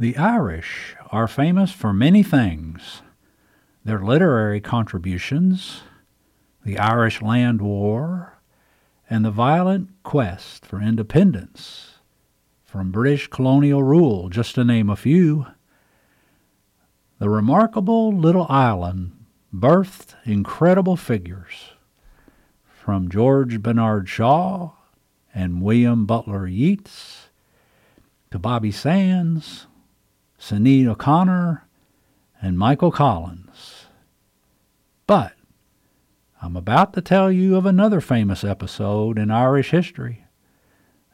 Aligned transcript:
The 0.00 0.16
Irish 0.16 0.96
are 1.10 1.28
famous 1.28 1.72
for 1.72 1.92
many 1.92 2.22
things 2.22 3.02
their 3.84 4.00
literary 4.00 4.58
contributions, 4.58 5.82
the 6.64 6.78
Irish 6.78 7.20
Land 7.20 7.60
War, 7.60 8.40
and 9.10 9.26
the 9.26 9.30
violent 9.30 9.90
quest 10.02 10.64
for 10.64 10.80
independence 10.80 11.98
from 12.64 12.90
British 12.90 13.26
colonial 13.26 13.82
rule, 13.82 14.30
just 14.30 14.54
to 14.54 14.64
name 14.64 14.88
a 14.88 14.96
few. 14.96 15.44
The 17.18 17.28
remarkable 17.28 18.10
little 18.10 18.46
island 18.48 19.12
birthed 19.54 20.14
incredible 20.24 20.96
figures 20.96 21.72
from 22.64 23.10
George 23.10 23.62
Bernard 23.62 24.08
Shaw 24.08 24.70
and 25.34 25.60
William 25.60 26.06
Butler 26.06 26.46
Yeats 26.46 27.28
to 28.30 28.38
Bobby 28.38 28.72
Sands, 28.72 29.66
Sinead 30.40 30.86
O'Connor, 30.86 31.66
and 32.40 32.58
Michael 32.58 32.90
Collins. 32.90 33.84
But 35.06 35.34
I'm 36.40 36.56
about 36.56 36.94
to 36.94 37.02
tell 37.02 37.30
you 37.30 37.56
of 37.56 37.66
another 37.66 38.00
famous 38.00 38.42
episode 38.42 39.18
in 39.18 39.30
Irish 39.30 39.70
history 39.70 40.24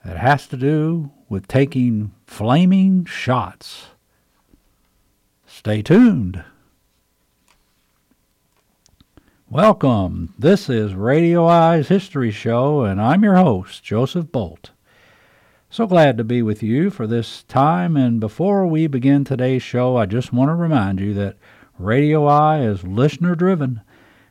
that 0.04 0.16
has 0.16 0.46
to 0.46 0.56
do 0.56 1.10
with 1.28 1.48
taking 1.48 2.12
flaming 2.24 3.04
shots. 3.04 3.86
Stay 5.44 5.82
tuned. 5.82 6.44
Welcome. 9.50 10.34
This 10.38 10.70
is 10.70 10.94
Radio 10.94 11.46
Eyes 11.46 11.88
History 11.88 12.30
Show, 12.30 12.84
and 12.84 13.00
I'm 13.00 13.24
your 13.24 13.36
host, 13.36 13.82
Joseph 13.82 14.30
Bolt. 14.30 14.70
So 15.76 15.86
glad 15.86 16.16
to 16.16 16.24
be 16.24 16.40
with 16.40 16.62
you 16.62 16.88
for 16.88 17.06
this 17.06 17.42
time. 17.42 17.98
And 17.98 18.18
before 18.18 18.66
we 18.66 18.86
begin 18.86 19.24
today's 19.24 19.62
show, 19.62 19.98
I 19.98 20.06
just 20.06 20.32
want 20.32 20.48
to 20.48 20.54
remind 20.54 21.00
you 21.00 21.12
that 21.12 21.36
Radio 21.78 22.24
Eye 22.24 22.62
is 22.62 22.82
listener 22.82 23.34
driven, 23.34 23.82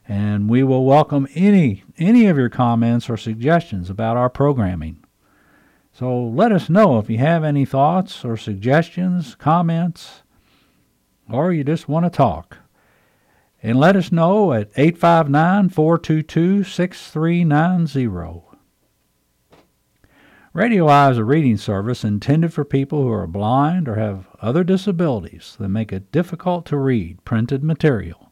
and 0.07 0.49
we 0.49 0.63
will 0.63 0.85
welcome 0.85 1.27
any 1.35 1.83
any 1.99 2.25
of 2.25 2.35
your 2.35 2.49
comments 2.49 3.11
or 3.11 3.15
suggestions 3.15 3.91
about 3.91 4.17
our 4.17 4.27
programming. 4.27 5.05
So 5.91 6.19
let 6.19 6.51
us 6.51 6.67
know 6.67 6.97
if 6.97 7.11
you 7.11 7.19
have 7.19 7.43
any 7.43 7.63
thoughts 7.63 8.25
or 8.25 8.37
suggestions, 8.37 9.35
comments, 9.35 10.23
or 11.31 11.53
you 11.53 11.63
just 11.63 11.87
want 11.87 12.07
to 12.07 12.09
talk. 12.09 12.57
And 13.61 13.79
let 13.79 13.95
us 13.95 14.11
know 14.11 14.51
at 14.51 14.71
859 14.75 15.69
422 15.69 16.63
6390. 16.63 18.44
Radio 20.55 20.87
Eye 20.87 21.11
is 21.11 21.17
a 21.17 21.25
reading 21.25 21.57
service 21.57 22.05
intended 22.05 22.53
for 22.53 22.63
people 22.63 23.01
who 23.01 23.11
are 23.11 23.27
blind 23.27 23.89
or 23.89 23.95
have 23.95 24.29
other 24.39 24.63
disabilities 24.63 25.57
that 25.59 25.67
make 25.67 25.91
it 25.91 26.13
difficult 26.13 26.65
to 26.67 26.77
read 26.77 27.25
printed 27.25 27.61
material. 27.61 28.31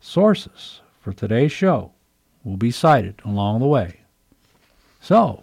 Sources 0.00 0.80
for 0.98 1.12
today's 1.12 1.52
show 1.52 1.92
will 2.42 2.56
be 2.56 2.70
cited 2.70 3.20
along 3.22 3.60
the 3.60 3.66
way. 3.66 4.00
So, 4.98 5.42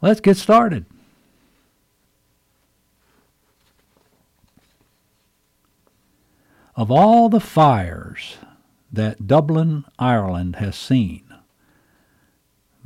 let's 0.00 0.20
get 0.20 0.38
started. 0.38 0.86
Of 6.74 6.90
all 6.90 7.28
the 7.28 7.40
fires 7.40 8.38
that 8.90 9.26
Dublin, 9.26 9.84
Ireland 9.98 10.56
has 10.56 10.76
seen, 10.76 11.27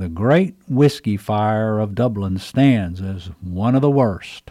the 0.03 0.08
great 0.08 0.56
whiskey 0.69 1.17
fire 1.17 1.78
of 1.78 1.95
Dublin 1.95 2.36
stands 2.36 3.00
as 3.00 3.27
one 3.41 3.77
of 3.77 3.83
the 3.83 3.91
worst. 3.91 4.50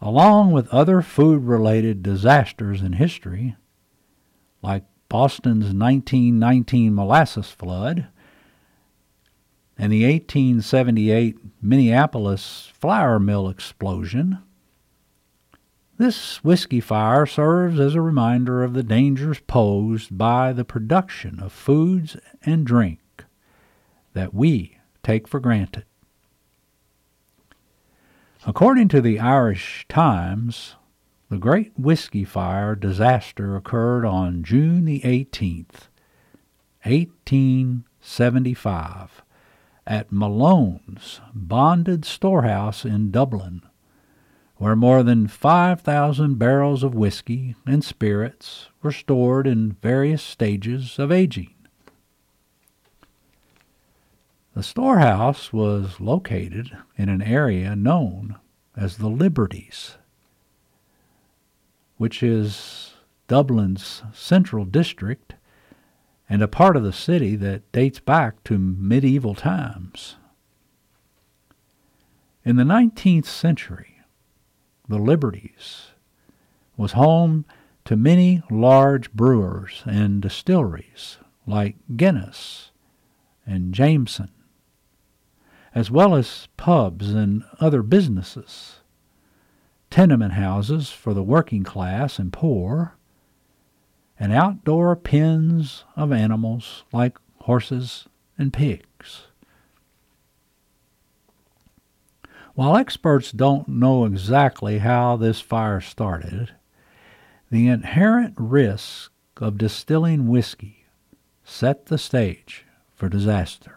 Along 0.00 0.50
with 0.50 0.66
other 0.68 1.02
food 1.02 1.44
related 1.44 2.02
disasters 2.02 2.80
in 2.80 2.94
history, 2.94 3.54
like 4.62 4.84
Boston's 5.10 5.74
1919 5.74 6.94
molasses 6.94 7.50
flood 7.50 8.06
and 9.76 9.92
the 9.92 10.04
1878 10.04 11.36
Minneapolis 11.60 12.72
flour 12.72 13.18
mill 13.18 13.46
explosion, 13.46 14.38
this 15.98 16.42
whiskey 16.42 16.80
fire 16.80 17.26
serves 17.26 17.78
as 17.78 17.94
a 17.94 18.00
reminder 18.00 18.64
of 18.64 18.72
the 18.72 18.82
dangers 18.82 19.40
posed 19.40 20.16
by 20.16 20.54
the 20.54 20.64
production 20.64 21.40
of 21.40 21.52
foods 21.52 22.16
and 22.42 22.64
drink 22.64 23.00
that 24.16 24.32
we 24.32 24.78
take 25.02 25.28
for 25.28 25.38
granted. 25.38 25.84
According 28.46 28.88
to 28.88 29.02
the 29.02 29.20
Irish 29.20 29.84
Times, 29.90 30.76
the 31.28 31.36
Great 31.36 31.78
Whiskey 31.78 32.24
Fire 32.24 32.74
disaster 32.74 33.56
occurred 33.56 34.06
on 34.06 34.42
June 34.42 34.86
the 34.86 35.00
18th, 35.00 35.88
1875, 36.84 39.22
at 39.86 40.10
Malone's 40.10 41.20
bonded 41.34 42.06
storehouse 42.06 42.86
in 42.86 43.10
Dublin, 43.10 43.60
where 44.56 44.74
more 44.74 45.02
than 45.02 45.26
5,000 45.26 46.38
barrels 46.38 46.82
of 46.82 46.94
whiskey 46.94 47.54
and 47.66 47.84
spirits 47.84 48.70
were 48.82 48.92
stored 48.92 49.46
in 49.46 49.76
various 49.82 50.22
stages 50.22 50.98
of 50.98 51.12
aging. 51.12 51.55
The 54.56 54.62
storehouse 54.62 55.52
was 55.52 56.00
located 56.00 56.74
in 56.96 57.10
an 57.10 57.20
area 57.20 57.76
known 57.76 58.36
as 58.74 58.96
the 58.96 59.10
Liberties, 59.10 59.98
which 61.98 62.22
is 62.22 62.94
Dublin's 63.28 64.02
central 64.14 64.64
district 64.64 65.34
and 66.26 66.40
a 66.40 66.48
part 66.48 66.74
of 66.74 66.82
the 66.84 66.94
city 66.94 67.36
that 67.36 67.70
dates 67.70 68.00
back 68.00 68.42
to 68.44 68.56
medieval 68.56 69.34
times. 69.34 70.16
In 72.42 72.56
the 72.56 72.64
19th 72.64 73.26
century, 73.26 74.00
the 74.88 74.98
Liberties 74.98 75.88
was 76.78 76.92
home 76.92 77.44
to 77.84 77.94
many 77.94 78.42
large 78.50 79.12
brewers 79.12 79.82
and 79.84 80.22
distilleries 80.22 81.18
like 81.46 81.76
Guinness 81.94 82.70
and 83.44 83.74
Jameson 83.74 84.30
as 85.76 85.90
well 85.90 86.14
as 86.14 86.48
pubs 86.56 87.12
and 87.12 87.44
other 87.60 87.82
businesses, 87.82 88.76
tenement 89.90 90.32
houses 90.32 90.90
for 90.90 91.12
the 91.12 91.22
working 91.22 91.62
class 91.62 92.18
and 92.18 92.32
poor, 92.32 92.96
and 94.18 94.32
outdoor 94.32 94.96
pens 94.96 95.84
of 95.94 96.12
animals 96.12 96.84
like 96.94 97.18
horses 97.40 98.08
and 98.38 98.54
pigs. 98.54 99.24
While 102.54 102.78
experts 102.78 103.30
don't 103.30 103.68
know 103.68 104.06
exactly 104.06 104.78
how 104.78 105.18
this 105.18 105.42
fire 105.42 105.82
started, 105.82 106.52
the 107.50 107.68
inherent 107.68 108.32
risk 108.38 109.12
of 109.36 109.58
distilling 109.58 110.26
whiskey 110.26 110.86
set 111.44 111.86
the 111.86 111.98
stage 111.98 112.64
for 112.94 113.10
disaster. 113.10 113.75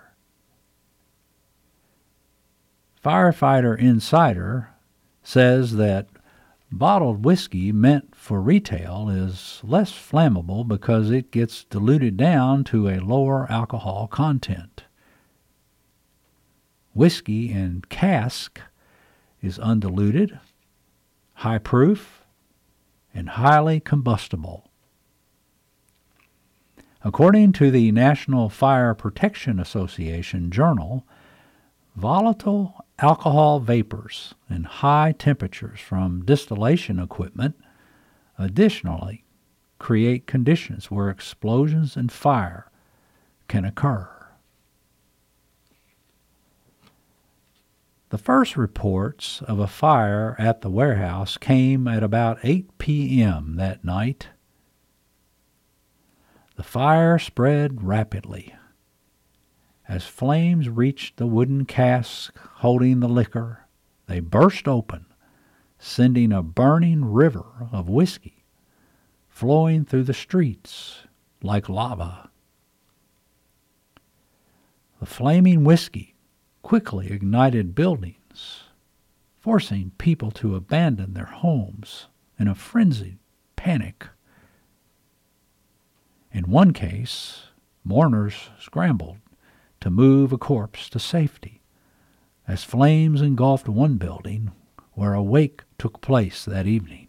Firefighter 3.04 3.78
Insider 3.78 4.70
says 5.24 5.76
that 5.78 6.08
bottled 6.72 7.24
whiskey 7.24 7.72
meant 7.72 8.14
for 8.14 8.42
retail 8.42 9.10
is 9.10 9.62
less 9.64 9.92
flammable 9.92 10.68
because 10.68 11.10
it 11.10 11.32
gets 11.32 11.64
diluted 11.64 12.18
down 12.18 12.64
to 12.66 12.90
a 12.90 13.00
lower 13.00 13.50
alcohol 13.50 14.08
content. 14.08 14.84
Whiskey 16.94 17.52
in 17.52 17.84
cask 17.88 18.60
is 19.42 19.58
undiluted, 19.60 20.38
high 21.36 21.58
proof, 21.58 22.26
and 23.14 23.30
highly 23.30 23.80
combustible. 23.80 24.70
According 27.02 27.54
to 27.54 27.72
the 27.72 27.94
National 27.94 28.50
Fire 28.50 28.94
Protection 28.94 29.58
Association 29.58 30.52
Journal, 30.52 31.06
volatile 31.96 32.86
alcohol 33.02 33.60
vapors 33.60 34.36
and 34.50 34.66
high 34.66 35.14
temperatures 35.18 35.80
from 35.80 36.26
distillation 36.26 37.00
equipment 37.00 37.56
additionally 38.38 39.24
create 39.80 40.28
conditions 40.28 40.92
where 40.92 41.10
explosions 41.10 41.96
and 41.96 42.12
fire 42.12 42.70
can 43.48 43.66
occur. 43.66 44.10
The 48.10 48.18
first 48.18 48.58
reports 48.58 49.42
of 49.44 49.60
a 49.60 49.68
fire 49.68 50.36
at 50.40 50.62
the 50.62 50.70
warehouse 50.70 51.38
came 51.38 51.88
at 51.88 52.04
about 52.04 52.40
8 52.44 52.78
p.m. 52.80 53.56
that 53.58 53.86
night. 53.86 54.30
The 56.56 56.64
fire 56.64 57.20
spread 57.20 57.84
rapidly 57.84 58.56
as 59.90 60.06
flames 60.06 60.70
reached 60.70 61.18
the 61.18 61.26
wooden 61.26 61.66
cask 61.66 62.38
holding 62.58 63.00
the 63.00 63.10
liquor, 63.10 63.66
they 64.06 64.20
burst 64.20 64.68
open 64.68 65.08
sending 65.80 66.32
a 66.32 66.44
burning 66.44 67.04
river 67.04 67.68
of 67.72 67.90
whiskey 67.90 68.46
flowing 69.28 69.84
through 69.84 70.04
the 70.04 70.14
streets 70.14 71.08
like 71.42 71.68
lava. 71.70 72.30
The 75.00 75.06
flaming 75.06 75.64
whiskey 75.64 76.16
quickly 76.62 77.12
ignited 77.12 77.74
buildings, 77.74 78.64
forcing 79.40 79.94
people 79.98 80.30
to 80.32 80.56
abandon 80.56 81.14
their 81.14 81.26
homes 81.26 82.08
in 82.38 82.48
a 82.48 82.54
frenzied 82.54 83.18
panic. 83.56 84.06
In 86.32 86.52
one 86.52 86.74
case, 86.74 87.44
mourners 87.84 88.50
scrambled 88.60 89.18
to 89.82 89.90
move 89.90 90.32
a 90.32 90.38
corpse 90.38 90.90
to 90.90 91.00
safety 91.00 91.62
as 92.48 92.64
flames 92.64 93.22
engulfed 93.22 93.70
one 93.70 93.98
building 93.98 94.52
where 94.94 95.14
a 95.14 95.24
wake 95.24 95.62
took 95.78 96.02
place 96.02 96.44
that 96.46 96.66
evening. 96.66 97.08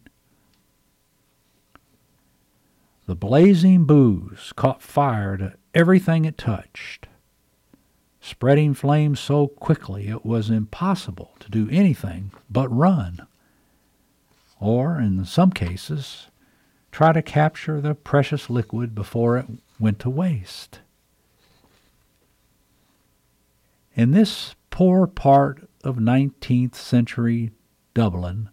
The 3.07 3.17
blazing 3.17 3.87
booze 3.87 4.53
caught 4.55 4.83
fire 4.83 5.37
to 5.37 5.55
everything 5.75 6.25
it 6.25 6.39
touched, 6.39 7.09
spreading 8.21 8.75
flames 8.75 9.19
so 9.19 9.49
quickly 9.49 10.09
it 10.09 10.25
was 10.25 10.51
impossible 10.51 11.33
to 11.41 11.51
do 11.51 11.69
anything 11.71 12.31
but 12.49 12.69
run, 12.69 13.27
or, 14.61 15.01
in 15.01 15.25
some 15.25 15.51
cases, 15.51 16.29
try 16.93 17.13
to 17.13 17.23
capture 17.23 17.81
the 17.81 17.95
precious 17.95 18.51
liquid 18.51 18.95
before 18.95 19.39
it 19.39 19.47
went 19.81 19.99
to 20.01 20.11
waste. 20.11 20.81
In 23.95 24.13
this 24.13 24.55
poor 24.71 25.07
part 25.07 25.69
of 25.83 25.97
19th 25.97 26.75
century 26.75 27.51
Dublin, 27.93 28.49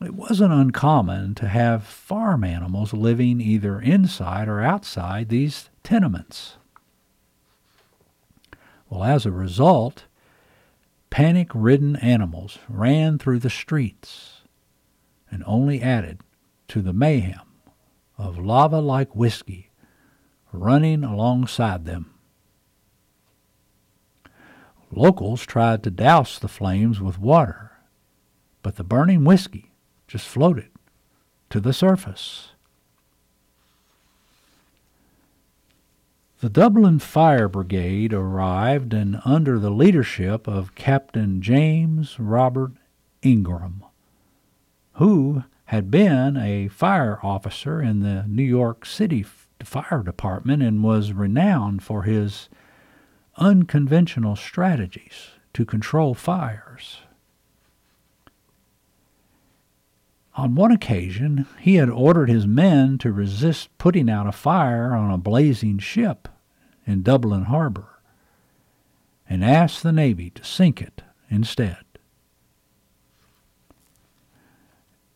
it 0.00 0.14
wasn't 0.14 0.52
uncommon 0.52 1.34
to 1.36 1.48
have 1.48 1.84
farm 1.84 2.44
animals 2.44 2.92
living 2.92 3.40
either 3.40 3.80
inside 3.80 4.48
or 4.48 4.60
outside 4.60 5.28
these 5.28 5.70
tenements. 5.82 6.56
Well, 8.90 9.04
as 9.04 9.24
a 9.24 9.32
result, 9.32 10.04
panic 11.10 11.50
ridden 11.54 11.96
animals 11.96 12.58
ran 12.68 13.18
through 13.18 13.38
the 13.38 13.50
streets 13.50 14.42
and 15.30 15.42
only 15.46 15.80
added 15.80 16.20
to 16.68 16.82
the 16.82 16.92
mayhem 16.92 17.40
of 18.18 18.38
lava 18.38 18.80
like 18.80 19.14
whiskey 19.16 19.70
running 20.52 21.02
alongside 21.02 21.84
them. 21.84 22.13
Locals 24.96 25.44
tried 25.44 25.82
to 25.82 25.90
douse 25.90 26.38
the 26.38 26.48
flames 26.48 27.00
with 27.00 27.18
water, 27.18 27.72
but 28.62 28.76
the 28.76 28.84
burning 28.84 29.24
whiskey 29.24 29.72
just 30.06 30.26
floated 30.26 30.70
to 31.50 31.60
the 31.60 31.72
surface. 31.72 32.50
The 36.40 36.48
Dublin 36.48 36.98
Fire 36.98 37.48
Brigade 37.48 38.12
arrived 38.12 38.92
and 38.92 39.20
under 39.24 39.58
the 39.58 39.70
leadership 39.70 40.46
of 40.46 40.74
Captain 40.74 41.40
James 41.40 42.20
Robert 42.20 42.72
Ingram, 43.22 43.82
who 44.94 45.44
had 45.66 45.90
been 45.90 46.36
a 46.36 46.68
fire 46.68 47.18
officer 47.22 47.80
in 47.80 48.00
the 48.00 48.24
New 48.28 48.42
York 48.42 48.84
City 48.84 49.24
Fire 49.62 50.02
Department 50.04 50.62
and 50.62 50.84
was 50.84 51.12
renowned 51.12 51.82
for 51.82 52.02
his 52.02 52.48
unconventional 53.36 54.36
strategies 54.36 55.30
to 55.52 55.64
control 55.64 56.14
fires. 56.14 56.98
On 60.36 60.54
one 60.54 60.72
occasion, 60.72 61.46
he 61.60 61.76
had 61.76 61.88
ordered 61.88 62.28
his 62.28 62.46
men 62.46 62.98
to 62.98 63.12
resist 63.12 63.76
putting 63.78 64.10
out 64.10 64.26
a 64.26 64.32
fire 64.32 64.94
on 64.94 65.12
a 65.12 65.18
blazing 65.18 65.78
ship 65.78 66.28
in 66.86 67.02
Dublin 67.02 67.44
harbor 67.44 68.00
and 69.28 69.44
asked 69.44 69.82
the 69.82 69.92
Navy 69.92 70.30
to 70.30 70.44
sink 70.44 70.82
it 70.82 71.02
instead. 71.30 71.78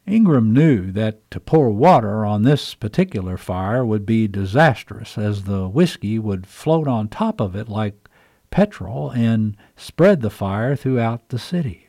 Ingram 0.06 0.54
knew 0.54 0.90
that 0.92 1.30
to 1.30 1.40
pour 1.40 1.70
water 1.70 2.24
on 2.24 2.42
this 2.42 2.74
particular 2.74 3.36
fire 3.36 3.84
would 3.84 4.06
be 4.06 4.26
disastrous, 4.26 5.18
as 5.18 5.44
the 5.44 5.68
whiskey 5.68 6.18
would 6.18 6.46
float 6.46 6.88
on 6.88 7.08
top 7.08 7.40
of 7.40 7.54
it 7.54 7.68
like 7.68 8.07
petrol 8.50 9.10
and 9.10 9.56
spread 9.76 10.20
the 10.20 10.30
fire 10.30 10.76
throughout 10.76 11.28
the 11.28 11.38
city. 11.38 11.88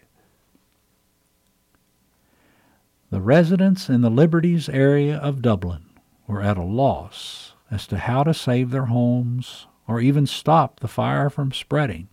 The 3.11 3.21
residents 3.21 3.89
in 3.89 4.01
the 4.01 4.09
Liberties 4.11 4.69
area 4.69 5.17
of 5.17 5.41
Dublin 5.41 5.85
were 6.27 6.41
at 6.43 6.57
a 6.57 6.63
loss 6.63 7.53
as 7.71 7.87
to 7.87 7.97
how 7.97 8.23
to 8.23 8.33
save 8.33 8.69
their 8.69 8.85
homes 8.85 9.65
or 9.87 9.99
even 9.99 10.27
stop 10.27 10.79
the 10.79 10.87
fire 10.87 11.29
from 11.29 11.51
spreading. 11.51 12.07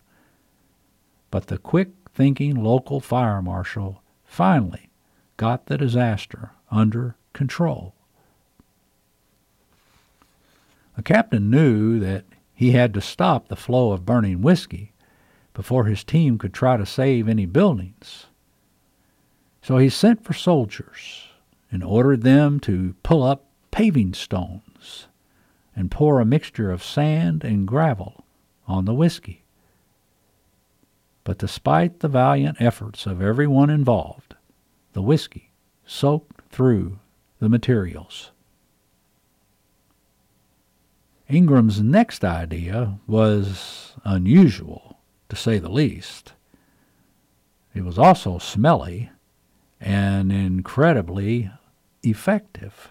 But 1.31 1.49
the 1.49 1.59
quick 1.59 1.91
thinking 2.15 2.55
local 2.55 3.01
fire 3.01 3.43
marshal 3.43 4.03
finally 4.25 4.89
got 5.37 5.67
the 5.67 5.77
disaster 5.77 6.53
under 6.71 7.17
control. 7.35 7.95
The 10.97 11.03
captain 11.03 11.51
knew 11.51 12.01
that 12.01 12.25
he 12.57 12.73
had 12.73 12.95
to 12.95 13.01
stop 13.03 13.47
the 13.47 13.55
flow 13.55 13.93
of 13.93 14.07
burning 14.07 14.41
whiskey 14.41 14.95
before 15.53 15.85
his 15.85 16.03
team 16.03 16.39
could 16.39 16.55
try 16.55 16.77
to 16.79 16.87
save 16.87 17.29
any 17.29 17.45
buildings. 17.45 18.27
So 19.61 19.77
he 19.77 19.91
sent 19.91 20.25
for 20.25 20.33
soldiers 20.33 21.29
and 21.71 21.85
ordered 21.85 22.23
them 22.23 22.59
to 22.61 22.95
pull 23.03 23.23
up 23.23 23.45
paving 23.71 24.15
stones 24.15 25.07
and 25.75 25.91
pour 25.91 26.19
a 26.19 26.25
mixture 26.25 26.71
of 26.71 26.83
sand 26.83 27.45
and 27.45 27.69
gravel 27.69 28.25
on 28.67 28.87
the 28.87 28.95
whiskey. 28.95 29.45
But 31.25 31.39
despite 31.39 32.01
the 32.01 32.09
valiant 32.09 32.59
efforts 32.61 33.05
of 33.05 33.21
everyone 33.21 33.69
involved, 33.69 34.35
the 34.95 35.03
whiskey 35.03 35.51
soaked 35.85 36.41
through 36.51 37.01
the 37.39 37.51
materials. 37.51 38.31
Ingram's 41.29 41.83
next 41.83 42.25
idea 42.25 42.99
was 43.07 43.95
unusual, 44.05 44.99
to 45.29 45.37
say 45.37 45.59
the 45.59 45.69
least. 45.69 46.35
It 47.75 47.85
was 47.85 47.99
also 47.99 48.39
smelly 48.39 49.11
and 49.81 50.31
incredibly 50.31 51.51
effective. 52.03 52.91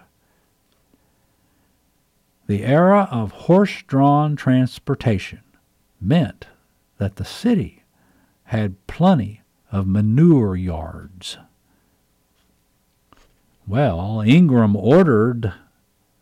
The 2.48 2.64
era 2.64 3.08
of 3.10 3.32
horse 3.32 3.82
drawn 3.88 4.36
transportation 4.36 5.42
meant 6.00 6.48
that 6.98 7.16
the 7.16 7.26
city 7.26 7.84
had 8.46 8.86
plenty 8.86 9.42
of 9.72 9.88
manure 9.88 10.56
yards. 10.56 11.38
Well, 13.66 14.22
Ingram 14.22 14.76
ordered 14.76 15.54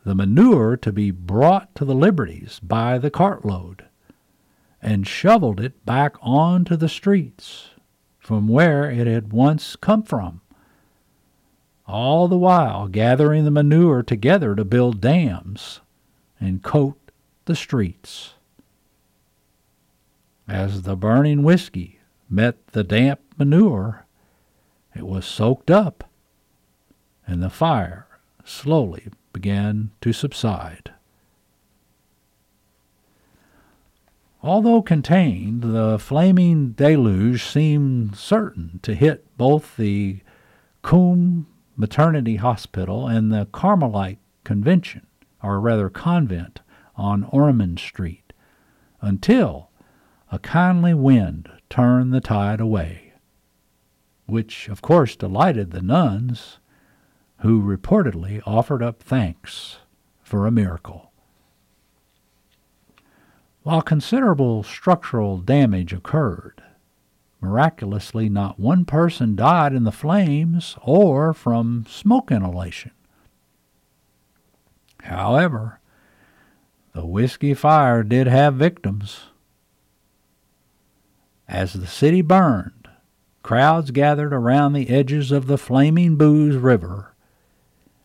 the 0.03 0.15
manure 0.15 0.75
to 0.77 0.91
be 0.91 1.11
brought 1.11 1.73
to 1.75 1.85
the 1.85 1.95
Liberties 1.95 2.59
by 2.61 2.97
the 2.97 3.11
cartload 3.11 3.85
and 4.81 5.07
shoveled 5.07 5.61
it 5.61 5.85
back 5.85 6.15
onto 6.21 6.75
the 6.75 6.89
streets 6.89 7.69
from 8.19 8.47
where 8.47 8.89
it 8.89 9.07
had 9.07 9.31
once 9.31 9.75
come 9.77 10.03
from, 10.03 10.41
all 11.87 12.27
the 12.27 12.37
while 12.37 12.87
gathering 12.87 13.45
the 13.45 13.51
manure 13.51 14.03
together 14.03 14.55
to 14.55 14.65
build 14.65 14.99
dams 14.99 15.79
and 16.39 16.63
coat 16.63 16.97
the 17.45 17.55
streets. 17.55 18.33
As 20.47 20.81
the 20.81 20.97
burning 20.97 21.43
whiskey 21.43 21.99
met 22.29 22.67
the 22.67 22.83
damp 22.83 23.21
manure, 23.37 24.05
it 24.93 25.07
was 25.07 25.25
soaked 25.25 25.71
up, 25.71 26.03
and 27.25 27.41
the 27.41 27.49
fire 27.49 28.07
slowly 28.43 29.07
began 29.33 29.91
to 30.01 30.13
subside. 30.13 30.93
Although 34.41 34.81
contained, 34.81 35.61
the 35.61 35.97
flaming 35.97 36.71
deluge 36.71 37.43
seemed 37.43 38.17
certain 38.17 38.79
to 38.83 38.93
hit 38.93 39.25
both 39.37 39.77
the 39.77 40.19
Coombe 40.81 41.47
Maternity 41.77 42.35
Hospital 42.35 43.07
and 43.07 43.31
the 43.31 43.47
Carmelite 43.53 44.19
Convention, 44.43 45.07
or 45.41 45.59
rather 45.59 45.89
convent, 45.89 46.59
on 46.95 47.23
Ormond 47.25 47.79
Street, 47.79 48.33
until 49.01 49.69
a 50.31 50.39
kindly 50.39 50.93
wind 50.93 51.49
turned 51.69 52.13
the 52.13 52.21
tide 52.21 52.59
away, 52.59 53.13
which 54.25 54.67
of 54.67 54.81
course 54.81 55.15
delighted 55.15 55.71
the 55.71 55.81
nuns 55.81 56.59
who 57.43 57.61
reportedly 57.61 58.41
offered 58.45 58.81
up 58.81 59.03
thanks 59.03 59.77
for 60.23 60.47
a 60.47 60.51
miracle. 60.51 61.11
While 63.61 63.81
considerable 63.81 64.63
structural 64.63 65.37
damage 65.37 65.93
occurred, 65.93 66.63
Miraculously, 67.43 68.29
not 68.29 68.57
one 68.57 68.85
person 68.85 69.35
died 69.35 69.73
in 69.73 69.83
the 69.83 69.91
flames 69.91 70.77
or 70.81 71.33
from 71.33 71.85
smoke 71.89 72.31
inhalation. 72.31 72.91
However, 75.01 75.81
the 76.93 77.05
whiskey 77.05 77.53
fire 77.53 78.01
did 78.01 78.27
have 78.27 78.55
victims. 78.55 79.25
As 81.45 81.73
the 81.73 81.85
city 81.85 82.21
burned, 82.21 82.87
crowds 83.41 83.91
gathered 83.91 84.31
around 84.31 84.71
the 84.71 84.89
edges 84.89 85.33
of 85.33 85.47
the 85.47 85.57
flaming 85.57 86.15
booze 86.15 86.55
river 86.55 87.12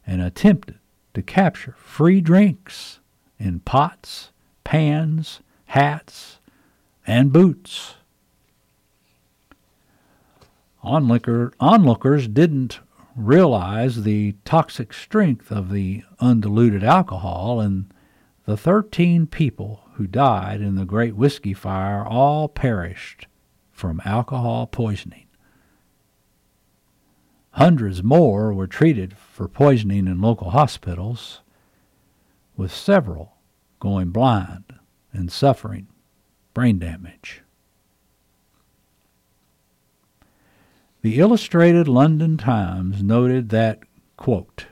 and 0.08 0.22
attempted 0.22 0.78
to 1.12 1.20
capture 1.20 1.76
free 1.78 2.22
drinks 2.22 2.98
in 3.38 3.60
pots, 3.60 4.30
pans, 4.64 5.40
hats, 5.66 6.40
and 7.06 7.30
boots. 7.30 7.96
Onlooker, 10.82 11.52
onlookers 11.60 12.26
didn't 12.26 12.80
realize 13.14 14.02
the 14.02 14.34
toxic 14.46 14.94
strength 14.94 15.50
of 15.50 15.70
the 15.70 16.02
undiluted 16.20 16.82
alcohol, 16.82 17.60
and 17.60 17.92
the 18.46 18.56
13 18.56 19.26
people 19.26 19.82
who 19.94 20.06
died 20.06 20.62
in 20.62 20.76
the 20.76 20.86
Great 20.86 21.16
Whiskey 21.16 21.52
Fire 21.52 22.02
all 22.06 22.48
perished 22.48 23.26
from 23.70 24.00
alcohol 24.06 24.66
poisoning. 24.66 25.27
Hundreds 27.58 28.04
more 28.04 28.54
were 28.54 28.68
treated 28.68 29.16
for 29.18 29.48
poisoning 29.48 30.06
in 30.06 30.20
local 30.20 30.50
hospitals, 30.50 31.40
with 32.56 32.72
several 32.72 33.32
going 33.80 34.10
blind 34.10 34.74
and 35.12 35.32
suffering 35.32 35.88
brain 36.54 36.78
damage. 36.78 37.42
The 41.02 41.18
Illustrated 41.18 41.88
London 41.88 42.36
Times 42.36 43.02
noted 43.02 43.48
that, 43.48 43.80
quote, 44.16 44.66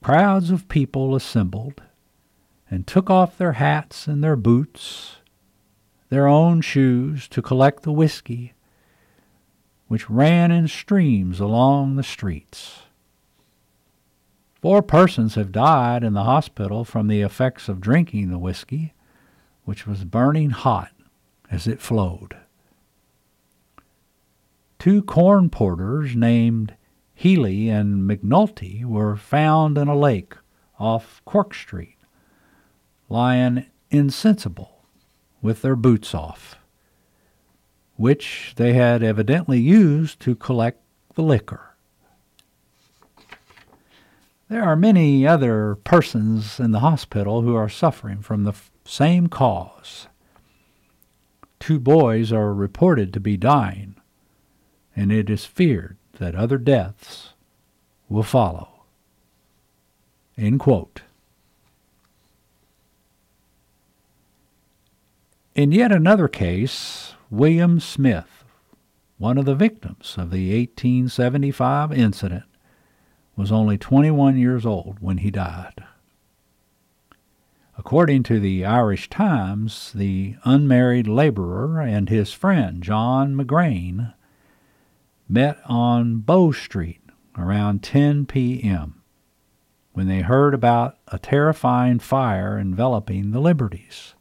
crowds 0.00 0.52
of 0.52 0.68
people 0.68 1.16
assembled 1.16 1.82
and 2.70 2.86
took 2.86 3.10
off 3.10 3.36
their 3.36 3.54
hats 3.54 4.06
and 4.06 4.22
their 4.22 4.36
boots, 4.36 5.16
their 6.08 6.28
own 6.28 6.60
shoes 6.60 7.26
to 7.30 7.42
collect 7.42 7.82
the 7.82 7.92
whiskey, 7.92 8.53
which 9.94 10.10
ran 10.10 10.50
in 10.50 10.66
streams 10.66 11.38
along 11.38 11.94
the 11.94 12.02
streets. 12.02 12.80
Four 14.60 14.82
persons 14.82 15.36
have 15.36 15.52
died 15.52 16.02
in 16.02 16.14
the 16.14 16.24
hospital 16.24 16.84
from 16.84 17.06
the 17.06 17.20
effects 17.22 17.68
of 17.68 17.80
drinking 17.80 18.30
the 18.30 18.38
whiskey, 18.38 18.92
which 19.64 19.86
was 19.86 20.04
burning 20.04 20.50
hot 20.50 20.90
as 21.48 21.68
it 21.68 21.80
flowed 21.80 22.36
two 24.84 25.02
corn 25.02 25.48
porters 25.48 26.14
named 26.14 26.74
Healy 27.14 27.70
and 27.70 28.02
McNulty 28.06 28.84
were 28.84 29.16
found 29.16 29.78
in 29.78 29.88
a 29.88 29.96
lake 29.96 30.34
off 30.78 31.22
Cork 31.24 31.54
Street, 31.54 31.96
lying 33.08 33.64
insensible 33.90 34.84
with 35.40 35.62
their 35.62 35.74
boots 35.74 36.14
off, 36.14 36.58
which 37.96 38.52
they 38.56 38.72
had 38.72 39.02
evidently 39.02 39.60
used 39.60 40.20
to 40.20 40.34
collect 40.34 40.80
the 41.14 41.22
liquor. 41.22 41.74
There 44.48 44.62
are 44.62 44.76
many 44.76 45.26
other 45.26 45.76
persons 45.76 46.60
in 46.60 46.72
the 46.72 46.80
hospital 46.80 47.42
who 47.42 47.54
are 47.54 47.68
suffering 47.68 48.20
from 48.20 48.44
the 48.44 48.54
same 48.84 49.28
cause. 49.28 50.08
Two 51.58 51.78
boys 51.78 52.32
are 52.32 52.52
reported 52.52 53.12
to 53.12 53.20
be 53.20 53.36
dying 53.36 53.94
and 54.96 55.10
it 55.10 55.28
is 55.28 55.44
feared 55.44 55.96
that 56.18 56.34
other 56.34 56.58
deaths 56.58 57.34
will 58.08 58.22
follow. 58.22 58.68
End 60.36 60.60
quote. 60.60 61.02
In 65.54 65.72
yet 65.72 65.92
another 65.92 66.26
case, 66.26 67.13
William 67.34 67.80
Smith, 67.80 68.44
one 69.18 69.38
of 69.38 69.44
the 69.44 69.56
victims 69.56 70.14
of 70.16 70.30
the 70.30 70.56
1875 70.56 71.92
incident, 71.92 72.44
was 73.34 73.50
only 73.50 73.76
21 73.76 74.38
years 74.38 74.64
old 74.64 74.98
when 75.00 75.18
he 75.18 75.32
died. 75.32 75.84
According 77.76 78.22
to 78.24 78.38
the 78.38 78.64
Irish 78.64 79.10
Times, 79.10 79.90
the 79.92 80.36
unmarried 80.44 81.08
laborer 81.08 81.80
and 81.80 82.08
his 82.08 82.32
friend 82.32 82.84
John 82.84 83.34
McGrain 83.34 84.14
met 85.28 85.58
on 85.66 86.18
Bow 86.18 86.52
Street 86.52 87.00
around 87.36 87.82
10 87.82 88.26
p.m. 88.26 89.02
when 89.92 90.06
they 90.06 90.20
heard 90.20 90.54
about 90.54 90.98
a 91.08 91.18
terrifying 91.18 91.98
fire 91.98 92.56
enveloping 92.56 93.32
the 93.32 93.40
Liberties. 93.40 94.13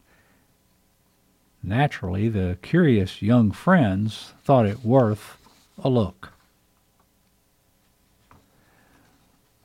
Naturally, 1.66 2.28
the 2.28 2.58
curious 2.62 3.22
young 3.22 3.52
friends 3.52 4.34
thought 4.44 4.66
it 4.66 4.84
worth 4.84 5.38
a 5.82 5.88
look. 5.88 6.34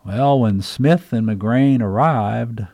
Well, 0.05 0.38
when 0.38 0.62
Smith 0.62 1.12
and 1.12 1.26
McGrain 1.26 1.83
arrived, 1.83 2.64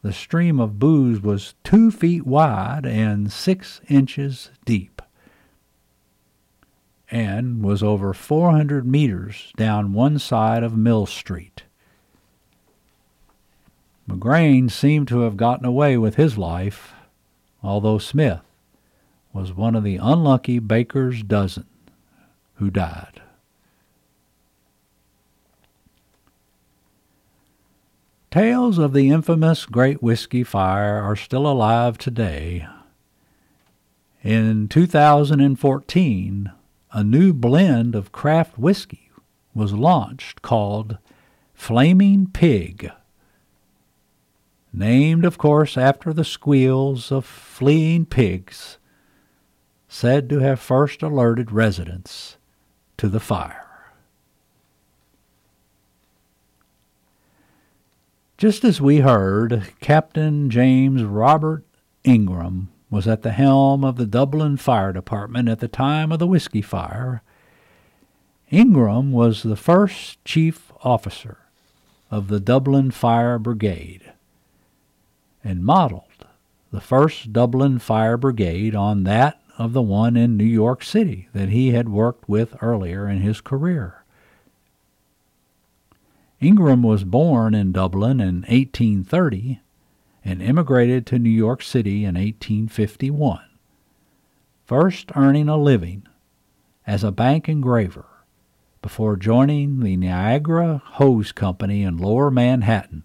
the 0.00 0.12
stream 0.12 0.58
of 0.58 0.78
booze 0.78 1.20
was 1.20 1.54
two 1.62 1.90
feet 1.90 2.26
wide 2.26 2.86
and 2.86 3.30
six 3.30 3.82
inches 3.88 4.50
deep 4.64 5.02
and 7.10 7.62
was 7.62 7.82
over 7.82 8.14
400 8.14 8.86
meters 8.86 9.52
down 9.54 9.92
one 9.92 10.18
side 10.18 10.62
of 10.62 10.78
Mill 10.78 11.04
Street. 11.04 11.64
McGrain 14.08 14.70
seemed 14.70 15.08
to 15.08 15.20
have 15.20 15.36
gotten 15.36 15.66
away 15.66 15.98
with 15.98 16.14
his 16.14 16.38
life, 16.38 16.94
although 17.62 17.98
Smith 17.98 18.40
was 19.32 19.52
one 19.52 19.74
of 19.74 19.84
the 19.84 19.96
unlucky 19.96 20.58
baker's 20.58 21.22
dozen 21.22 21.66
who 22.54 22.70
died. 22.70 23.20
Tales 28.30 28.78
of 28.78 28.94
the 28.94 29.10
infamous 29.10 29.66
Great 29.66 30.02
Whiskey 30.02 30.42
Fire 30.42 31.02
are 31.02 31.16
still 31.16 31.46
alive 31.46 31.98
today. 31.98 32.66
In 34.22 34.68
2014, 34.68 36.52
a 36.92 37.04
new 37.04 37.32
blend 37.32 37.94
of 37.94 38.12
craft 38.12 38.58
whiskey 38.58 39.10
was 39.54 39.74
launched 39.74 40.40
called 40.40 40.96
Flaming 41.52 42.26
Pig. 42.26 42.90
Named, 44.72 45.26
of 45.26 45.36
course, 45.36 45.76
after 45.76 46.14
the 46.14 46.24
squeals 46.24 47.12
of 47.12 47.26
fleeing 47.26 48.06
pigs, 48.06 48.78
said 49.92 50.26
to 50.26 50.38
have 50.38 50.58
first 50.58 51.02
alerted 51.02 51.52
residents 51.52 52.38
to 52.96 53.10
the 53.10 53.20
fire. 53.20 53.92
Just 58.38 58.64
as 58.64 58.80
we 58.80 59.00
heard, 59.00 59.70
Captain 59.80 60.48
James 60.48 61.04
Robert 61.04 61.62
Ingram 62.04 62.70
was 62.88 63.06
at 63.06 63.20
the 63.20 63.32
helm 63.32 63.84
of 63.84 63.96
the 63.96 64.06
Dublin 64.06 64.56
Fire 64.56 64.94
Department 64.94 65.46
at 65.50 65.60
the 65.60 65.68
time 65.68 66.10
of 66.10 66.18
the 66.18 66.26
Whiskey 66.26 66.62
Fire. 66.62 67.22
Ingram 68.50 69.12
was 69.12 69.42
the 69.42 69.56
first 69.56 70.24
chief 70.24 70.72
officer 70.82 71.36
of 72.10 72.28
the 72.28 72.40
Dublin 72.40 72.92
Fire 72.92 73.38
Brigade 73.38 74.10
and 75.44 75.62
modeled 75.62 76.26
the 76.70 76.80
first 76.80 77.34
Dublin 77.34 77.78
Fire 77.78 78.16
Brigade 78.16 78.74
on 78.74 79.04
that 79.04 79.41
of 79.62 79.72
the 79.72 79.82
one 79.82 80.16
in 80.16 80.36
New 80.36 80.44
York 80.44 80.82
City 80.82 81.28
that 81.32 81.48
he 81.48 81.70
had 81.70 81.88
worked 81.88 82.28
with 82.28 82.56
earlier 82.60 83.08
in 83.08 83.18
his 83.18 83.40
career. 83.40 84.04
Ingram 86.40 86.82
was 86.82 87.04
born 87.04 87.54
in 87.54 87.70
Dublin 87.70 88.20
in 88.20 88.40
1830 88.42 89.60
and 90.24 90.42
immigrated 90.42 91.06
to 91.06 91.18
New 91.18 91.30
York 91.30 91.62
City 91.62 92.04
in 92.04 92.16
1851, 92.16 93.40
first 94.64 95.12
earning 95.14 95.48
a 95.48 95.56
living 95.56 96.08
as 96.84 97.04
a 97.04 97.12
bank 97.12 97.48
engraver 97.48 98.06
before 98.82 99.14
joining 99.16 99.78
the 99.78 99.96
Niagara 99.96 100.82
Hose 100.84 101.30
Company 101.30 101.84
in 101.84 101.98
Lower 101.98 102.32
Manhattan, 102.32 103.04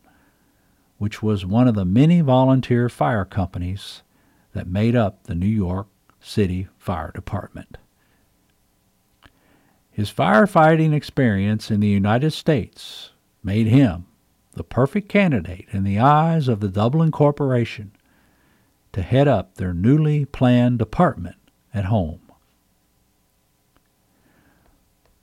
which 0.97 1.21
was 1.21 1.45
one 1.45 1.67
of 1.67 1.75
the 1.75 1.85
many 1.85 2.21
volunteer 2.21 2.89
fire 2.89 3.25
companies 3.25 4.01
that 4.53 4.65
made 4.67 4.95
up 4.95 5.25
the 5.25 5.35
New 5.35 5.45
York 5.45 5.85
City 6.19 6.67
Fire 6.77 7.11
Department. 7.13 7.77
His 9.91 10.11
firefighting 10.11 10.93
experience 10.93 11.71
in 11.71 11.79
the 11.79 11.87
United 11.87 12.31
States 12.31 13.11
made 13.43 13.67
him 13.67 14.05
the 14.53 14.63
perfect 14.63 15.09
candidate 15.09 15.67
in 15.71 15.83
the 15.83 15.99
eyes 15.99 16.47
of 16.47 16.59
the 16.59 16.67
Dublin 16.67 17.11
Corporation 17.11 17.91
to 18.93 19.01
head 19.01 19.27
up 19.27 19.55
their 19.55 19.73
newly 19.73 20.25
planned 20.25 20.79
department 20.79 21.37
at 21.73 21.85
home. 21.85 22.21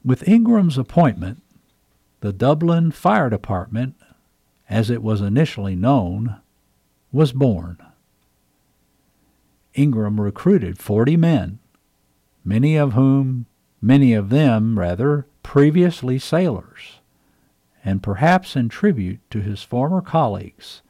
With 0.04 0.28
Ingram's 0.28 0.76
appointment, 0.76 1.42
the 2.20 2.32
Dublin 2.32 2.90
Fire 2.90 3.30
Department, 3.30 3.94
as 4.68 4.90
it 4.90 5.02
was 5.02 5.20
initially 5.20 5.74
known, 5.74 6.36
was 7.12 7.32
born. 7.32 7.78
Ingram 9.74 10.20
recruited 10.20 10.78
40 10.78 11.16
men, 11.16 11.58
many 12.44 12.76
of 12.76 12.92
whom, 12.92 13.46
many 13.80 14.14
of 14.14 14.30
them 14.30 14.78
rather, 14.78 15.26
previously 15.42 16.18
sailors, 16.18 17.00
and 17.84 18.02
perhaps 18.02 18.56
in 18.56 18.68
tribute 18.68 19.20
to 19.30 19.40
his 19.40 19.62
former 19.62 20.00
colleagues 20.00 20.82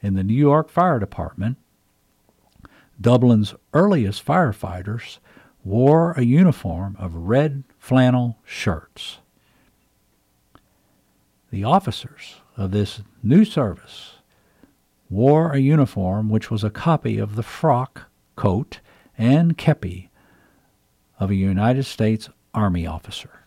in 0.00 0.14
the 0.14 0.24
New 0.24 0.34
York 0.34 0.70
Fire 0.70 0.98
Department, 0.98 1.56
Dublin's 3.00 3.54
earliest 3.72 4.24
firefighters 4.24 5.18
wore 5.64 6.12
a 6.12 6.22
uniform 6.22 6.96
of 6.98 7.14
red 7.14 7.64
flannel 7.78 8.38
shirts. 8.44 9.18
The 11.50 11.64
officers 11.64 12.36
of 12.56 12.70
this 12.70 13.02
new 13.22 13.44
service 13.44 14.14
wore 15.08 15.52
a 15.52 15.58
uniform 15.58 16.30
which 16.30 16.50
was 16.50 16.62
a 16.62 16.70
copy 16.70 17.18
of 17.18 17.34
the 17.34 17.42
frock, 17.42 18.09
coat, 18.40 18.80
and 19.18 19.58
kepi 19.58 20.08
of 21.18 21.30
a 21.30 21.34
United 21.34 21.82
States 21.82 22.30
Army 22.54 22.86
officer. 22.86 23.44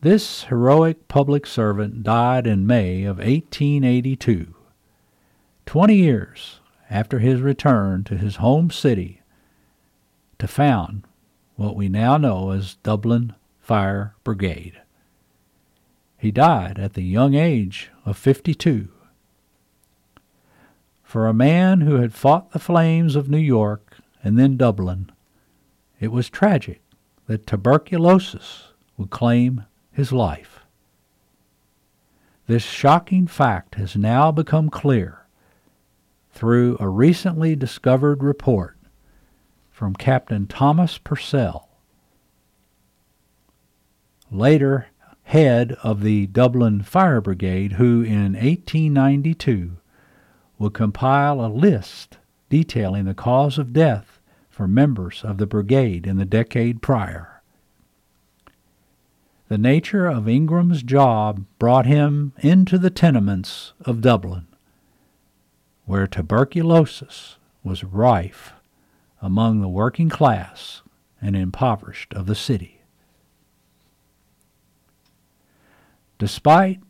This 0.00 0.42
heroic 0.44 1.06
public 1.06 1.46
servant 1.46 2.02
died 2.02 2.48
in 2.48 2.66
May 2.66 3.04
of 3.04 3.18
1882, 3.18 4.52
20 5.64 5.94
years 5.94 6.58
after 6.90 7.20
his 7.20 7.40
return 7.40 8.02
to 8.02 8.16
his 8.16 8.36
home 8.36 8.68
city 8.72 9.22
to 10.40 10.48
found 10.48 11.04
what 11.54 11.76
we 11.76 11.88
now 11.88 12.16
know 12.16 12.50
as 12.50 12.74
Dublin 12.82 13.32
Fire 13.60 14.16
Brigade. 14.24 14.80
He 16.18 16.32
died 16.32 16.80
at 16.80 16.94
the 16.94 17.04
young 17.04 17.34
age 17.34 17.92
of 18.04 18.18
52. 18.18 18.88
For 21.14 21.28
a 21.28 21.32
man 21.32 21.82
who 21.82 22.00
had 22.00 22.12
fought 22.12 22.50
the 22.50 22.58
flames 22.58 23.14
of 23.14 23.30
New 23.30 23.38
York 23.38 23.98
and 24.24 24.36
then 24.36 24.56
Dublin, 24.56 25.12
it 26.00 26.10
was 26.10 26.28
tragic 26.28 26.82
that 27.28 27.46
tuberculosis 27.46 28.72
would 28.96 29.10
claim 29.10 29.64
his 29.92 30.10
life. 30.10 30.58
This 32.48 32.64
shocking 32.64 33.28
fact 33.28 33.76
has 33.76 33.94
now 33.94 34.32
become 34.32 34.68
clear 34.68 35.24
through 36.32 36.76
a 36.80 36.88
recently 36.88 37.54
discovered 37.54 38.20
report 38.20 38.76
from 39.70 39.94
Captain 39.94 40.48
Thomas 40.48 40.98
Purcell, 40.98 41.68
later 44.32 44.88
head 45.22 45.76
of 45.84 46.02
the 46.02 46.26
Dublin 46.26 46.82
Fire 46.82 47.20
Brigade, 47.20 47.74
who 47.74 48.02
in 48.02 48.32
1892 48.32 49.76
would 50.58 50.74
compile 50.74 51.44
a 51.44 51.48
list 51.48 52.18
detailing 52.48 53.04
the 53.04 53.14
cause 53.14 53.58
of 53.58 53.72
death 53.72 54.20
for 54.48 54.68
members 54.68 55.22
of 55.24 55.38
the 55.38 55.46
brigade 55.46 56.06
in 56.06 56.16
the 56.16 56.24
decade 56.24 56.80
prior. 56.80 57.42
The 59.48 59.58
nature 59.58 60.06
of 60.06 60.28
Ingram's 60.28 60.82
job 60.82 61.44
brought 61.58 61.86
him 61.86 62.32
into 62.38 62.78
the 62.78 62.90
tenements 62.90 63.72
of 63.84 64.00
Dublin, 64.00 64.46
where 65.84 66.06
tuberculosis 66.06 67.36
was 67.62 67.84
rife 67.84 68.52
among 69.20 69.60
the 69.60 69.68
working 69.68 70.08
class 70.08 70.82
and 71.20 71.34
impoverished 71.34 72.14
of 72.14 72.26
the 72.26 72.34
city. 72.34 72.80
Despite 76.18 76.80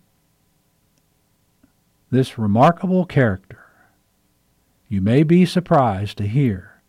this 2.14 2.38
remarkable 2.38 3.05
character, 3.05 3.66
you 4.88 5.00
may 5.00 5.22
be 5.22 5.44
surprised 5.44 6.16
to 6.18 6.27
hear 6.27 6.81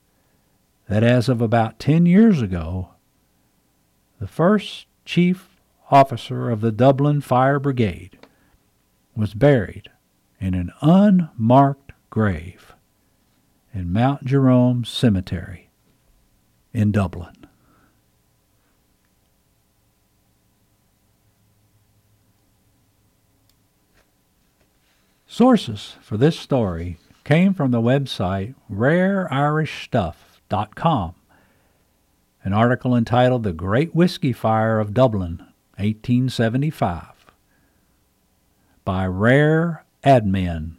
that 0.88 1.04
as 1.04 1.28
of 1.28 1.42
about 1.42 1.80
10 1.80 2.06
years 2.06 2.42
ago, 2.42 2.90
the 4.20 4.28
first 4.28 4.86
chief 5.04 5.60
officer 5.90 6.50
of 6.50 6.62
the 6.62 6.72
Dublin 6.72 7.22
Fire 7.22 7.60
Brigade 7.60 8.18
was 9.16 9.34
buried 9.34 9.90
in 10.40 10.54
an 10.54 10.72
unmarked 10.82 11.92
grave 12.10 12.74
in 13.74 13.92
Mount 13.92 14.26
Jerome 14.26 14.86
Cemetery 14.86 15.70
in 16.74 16.92
Dublin. 16.92 17.35
Sources 25.36 25.98
for 26.00 26.15
this 26.15 26.39
story 26.39 26.98
came 27.26 27.54
from 27.54 27.71
the 27.71 27.82
website 27.82 28.56
rareirishstuff.com, 28.71 31.15
an 32.45 32.54
article 32.54 32.95
entitled 32.95 33.43
The 33.43 33.52
Great 33.52 33.93
Whiskey 33.93 34.32
Fire 34.32 34.80
of 34.80 34.93
Dublin, 34.93 35.39
1875, 35.76 37.34
by 38.86 39.06
Rare 39.06 39.84
Admin, 40.06 40.76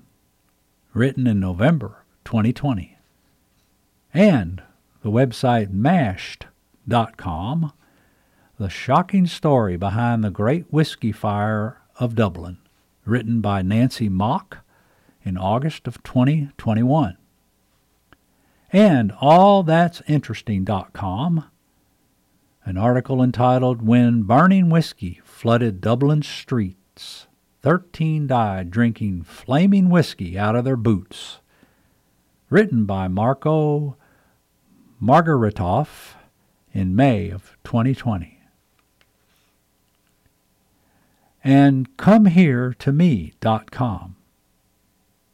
written 0.94 1.26
in 1.26 1.38
November 1.38 2.06
2020, 2.24 2.96
and 4.14 4.62
the 5.02 5.10
website 5.10 5.70
mashed.com, 5.70 7.74
the 8.58 8.70
shocking 8.70 9.26
story 9.26 9.76
behind 9.76 10.24
the 10.24 10.30
Great 10.30 10.64
Whiskey 10.72 11.12
Fire 11.12 11.82
of 12.00 12.14
Dublin, 12.14 12.56
written 13.06 13.40
by 13.40 13.62
Nancy 13.62 14.08
Mock 14.08 14.64
in 15.22 15.38
August 15.38 15.86
of 15.86 16.02
2021. 16.02 17.16
And 18.72 19.12
allthat'sinteresting.com, 19.12 21.44
an 22.64 22.76
article 22.76 23.22
entitled 23.22 23.80
When 23.80 24.24
Burning 24.24 24.68
Whiskey 24.68 25.20
Flooded 25.24 25.80
Dublin 25.80 26.22
Streets. 26.22 27.28
Thirteen 27.62 28.26
died 28.26 28.70
drinking 28.70 29.22
flaming 29.22 29.88
whiskey 29.88 30.38
out 30.38 30.56
of 30.56 30.64
their 30.64 30.76
boots. 30.76 31.38
Written 32.50 32.84
by 32.84 33.08
Marco 33.08 33.96
Margaritoff 35.02 36.14
in 36.72 36.94
May 36.94 37.30
of 37.30 37.56
2020. 37.64 38.35
And 41.48 41.96
comehere2me.com. 41.96 44.16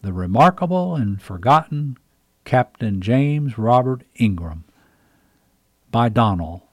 The 0.03 0.13
remarkable 0.13 0.95
and 0.95 1.23
forgotten 1.23 1.97
Captain 2.45 3.01
James 3.01 3.57
Robert 3.57 4.03
Ingram 4.17 4.65
by 5.91 6.11
Donal, 6.11 6.69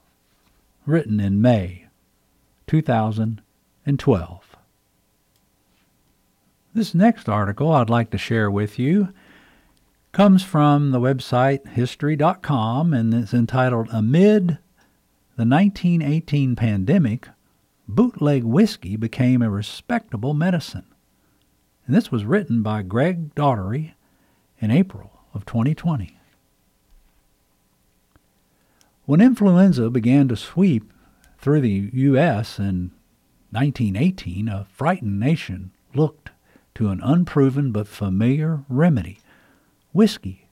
written 0.84 1.20
in 1.20 1.40
May 1.40 1.86
2012. 2.66 4.56
This 6.74 6.94
next 6.94 7.26
article 7.26 7.72
I'd 7.72 7.88
like 7.88 8.10
to 8.10 8.18
share 8.18 8.50
with 8.50 8.78
you 8.78 9.08
comes 10.12 10.44
from 10.44 10.90
the 10.90 11.00
website 11.00 11.66
history.com 11.66 12.92
and 12.92 13.14
is 13.14 13.32
entitled 13.32 13.88
Amid 13.90 14.58
the 15.38 15.46
1918 15.46 16.56
Pandemic 16.56 17.30
bootleg 17.94 18.44
whiskey 18.44 18.96
became 18.96 19.42
a 19.42 19.50
respectable 19.50 20.34
medicine. 20.34 20.86
And 21.86 21.94
this 21.94 22.10
was 22.10 22.24
written 22.24 22.62
by 22.62 22.82
Greg 22.82 23.34
Daugherty 23.34 23.94
in 24.60 24.70
April 24.70 25.10
of 25.34 25.44
2020. 25.44 26.16
When 29.06 29.20
influenza 29.20 29.90
began 29.90 30.28
to 30.28 30.36
sweep 30.36 30.92
through 31.38 31.62
the 31.62 31.90
U.S. 31.92 32.58
in 32.58 32.92
1918, 33.50 34.48
a 34.48 34.66
frightened 34.70 35.18
nation 35.18 35.72
looked 35.94 36.30
to 36.76 36.90
an 36.90 37.00
unproven 37.02 37.72
but 37.72 37.88
familiar 37.88 38.62
remedy 38.68 39.18
whiskey. 39.92 40.46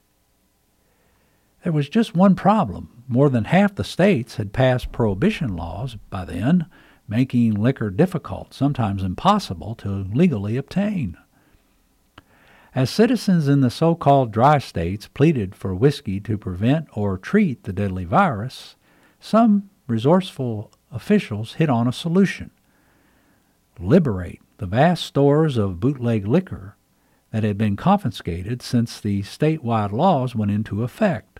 There 1.63 1.71
was 1.73 1.89
just 1.89 2.15
one 2.15 2.35
problem. 2.35 3.03
More 3.07 3.29
than 3.29 3.45
half 3.45 3.75
the 3.75 3.83
states 3.83 4.35
had 4.35 4.53
passed 4.53 4.91
prohibition 4.91 5.55
laws 5.55 5.95
by 6.09 6.25
then, 6.25 6.65
making 7.09 7.55
liquor 7.55 7.89
difficult, 7.89 8.53
sometimes 8.53 9.03
impossible, 9.03 9.75
to 9.75 9.89
legally 10.13 10.55
obtain. 10.55 11.17
As 12.75 12.89
citizens 12.89 13.47
in 13.47 13.61
the 13.61 13.71
so 13.71 13.95
called 13.95 14.31
dry 14.31 14.59
states 14.59 15.07
pleaded 15.07 15.55
for 15.55 15.73
whiskey 15.73 16.19
to 16.21 16.37
prevent 16.37 16.87
or 16.93 17.17
treat 17.17 17.63
the 17.63 17.73
deadly 17.73 18.05
virus, 18.05 18.75
some 19.19 19.69
resourceful 19.87 20.71
officials 20.91 21.53
hit 21.53 21.69
on 21.69 21.87
a 21.87 21.93
solution 21.93 22.51
liberate 23.79 24.41
the 24.57 24.65
vast 24.65 25.05
stores 25.05 25.57
of 25.57 25.79
bootleg 25.79 26.27
liquor 26.27 26.75
that 27.31 27.43
had 27.43 27.57
been 27.57 27.75
confiscated 27.75 28.61
since 28.61 28.99
the 28.99 29.21
statewide 29.21 29.91
laws 29.91 30.35
went 30.35 30.51
into 30.51 30.83
effect. 30.83 31.38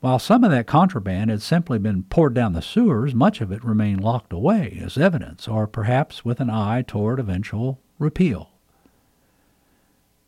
While 0.00 0.18
some 0.18 0.44
of 0.44 0.50
that 0.50 0.66
contraband 0.66 1.28
had 1.28 1.42
simply 1.42 1.78
been 1.78 2.04
poured 2.04 2.32
down 2.32 2.54
the 2.54 2.62
sewers, 2.62 3.14
much 3.14 3.42
of 3.42 3.52
it 3.52 3.62
remained 3.62 4.02
locked 4.02 4.32
away 4.32 4.80
as 4.82 4.96
evidence, 4.96 5.46
or 5.46 5.66
perhaps 5.66 6.24
with 6.24 6.40
an 6.40 6.48
eye 6.48 6.82
toward 6.82 7.20
eventual 7.20 7.80
repeal. 7.98 8.50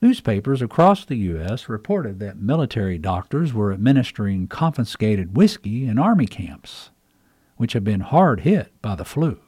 Newspapers 0.03 0.61
across 0.61 1.07
the 1.07 1.17
U.S. 1.17 1.71
reported 1.71 2.19
that 2.19 2.37
military 2.37 2.99
doctors 2.99 3.55
were 3.55 3.73
administering 3.73 4.47
confiscated 4.47 5.37
whiskey 5.37 5.87
in 5.87 5.99
army 5.99 6.27
camps, 6.27 6.91
which 7.57 7.73
had 7.73 7.85
been 7.85 8.01
hard 8.01 8.41
hit 8.41 8.73
by 8.83 8.95
the 8.95 9.07
flu. 9.07 9.39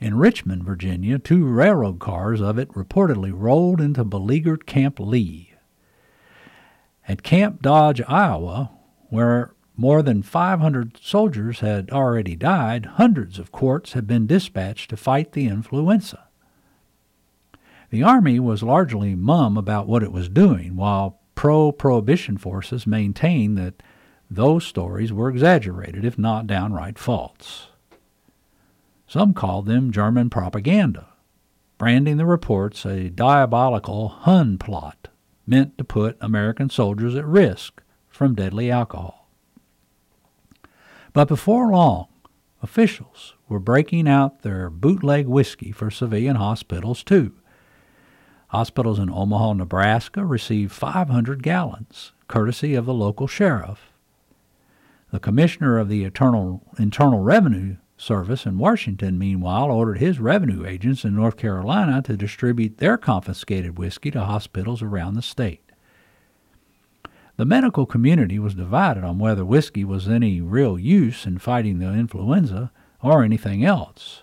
In 0.00 0.16
Richmond, 0.16 0.64
Virginia, 0.64 1.18
two 1.18 1.44
railroad 1.44 2.00
cars 2.00 2.40
of 2.40 2.58
it 2.58 2.70
reportedly 2.70 3.30
rolled 3.32 3.80
into 3.80 4.02
beleaguered 4.02 4.66
Camp 4.66 4.98
Lee. 4.98 5.49
At 7.10 7.24
Camp 7.24 7.60
Dodge, 7.60 8.00
Iowa, 8.06 8.70
where 9.08 9.52
more 9.76 10.00
than 10.00 10.22
500 10.22 10.96
soldiers 11.02 11.58
had 11.58 11.90
already 11.90 12.36
died, 12.36 12.86
hundreds 12.86 13.40
of 13.40 13.50
quarts 13.50 13.94
had 13.94 14.06
been 14.06 14.28
dispatched 14.28 14.90
to 14.90 14.96
fight 14.96 15.32
the 15.32 15.48
influenza. 15.48 16.28
The 17.90 18.04
Army 18.04 18.38
was 18.38 18.62
largely 18.62 19.16
mum 19.16 19.56
about 19.56 19.88
what 19.88 20.04
it 20.04 20.12
was 20.12 20.28
doing, 20.28 20.76
while 20.76 21.18
pro 21.34 21.72
prohibition 21.72 22.36
forces 22.36 22.86
maintained 22.86 23.58
that 23.58 23.82
those 24.30 24.64
stories 24.64 25.12
were 25.12 25.28
exaggerated, 25.28 26.04
if 26.04 26.16
not 26.16 26.46
downright 26.46 26.96
false. 26.96 27.70
Some 29.08 29.34
called 29.34 29.66
them 29.66 29.90
German 29.90 30.30
propaganda, 30.30 31.08
branding 31.76 32.18
the 32.18 32.24
reports 32.24 32.86
a 32.86 33.10
diabolical 33.10 34.10
Hun 34.10 34.58
plot 34.58 35.08
meant 35.50 35.76
to 35.76 35.84
put 35.84 36.16
American 36.20 36.70
soldiers 36.70 37.16
at 37.16 37.26
risk 37.26 37.82
from 38.08 38.34
deadly 38.34 38.70
alcohol. 38.70 39.28
But 41.12 41.28
before 41.28 41.70
long, 41.72 42.06
officials 42.62 43.34
were 43.48 43.58
breaking 43.58 44.08
out 44.08 44.42
their 44.42 44.70
bootleg 44.70 45.26
whiskey 45.26 45.72
for 45.72 45.90
civilian 45.90 46.36
hospitals 46.36 47.02
too. 47.02 47.32
Hospitals 48.48 48.98
in 48.98 49.10
Omaha, 49.10 49.54
Nebraska 49.54 50.24
received 50.24 50.72
500 50.72 51.42
gallons, 51.42 52.12
courtesy 52.28 52.74
of 52.74 52.86
the 52.86 52.94
local 52.94 53.26
sheriff. 53.26 53.92
The 55.10 55.20
commissioner 55.20 55.78
of 55.78 55.88
the 55.88 56.04
Internal, 56.04 56.62
Internal 56.78 57.20
Revenue 57.20 57.76
Service 58.00 58.46
in 58.46 58.56
Washington, 58.56 59.18
meanwhile, 59.18 59.70
ordered 59.70 59.98
his 59.98 60.18
revenue 60.18 60.64
agents 60.64 61.04
in 61.04 61.14
North 61.14 61.36
Carolina 61.36 62.00
to 62.00 62.16
distribute 62.16 62.78
their 62.78 62.96
confiscated 62.96 63.76
whiskey 63.76 64.10
to 64.10 64.24
hospitals 64.24 64.80
around 64.80 65.14
the 65.14 65.22
state. 65.22 65.60
The 67.36 67.44
medical 67.44 67.84
community 67.84 68.38
was 68.38 68.54
divided 68.54 69.04
on 69.04 69.18
whether 69.18 69.44
whiskey 69.44 69.84
was 69.84 70.08
any 70.08 70.40
real 70.40 70.78
use 70.78 71.26
in 71.26 71.36
fighting 71.36 71.78
the 71.78 71.92
influenza 71.92 72.72
or 73.02 73.22
anything 73.22 73.66
else. 73.66 74.22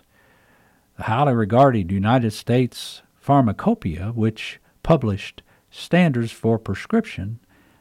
The 0.96 1.04
highly 1.04 1.34
regarded 1.34 1.92
United 1.92 2.32
States 2.32 3.02
Pharmacopoeia, 3.14 4.10
which 4.12 4.58
published 4.82 5.42
standards 5.70 6.32
for 6.32 6.58
prescription 6.58 7.38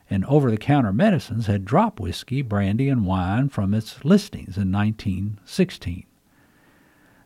and 0.09 0.25
over 0.25 0.49
the 0.49 0.57
counter 0.57 0.93
medicines, 0.93 1.47
had 1.47 1.65
dropped 1.65 1.99
whiskey, 1.99 2.41
brandy, 2.41 2.89
and 2.89 3.05
wine 3.05 3.49
from 3.49 3.73
its 3.73 4.03
listings 4.05 4.57
in 4.57 4.71
1916. 4.71 6.05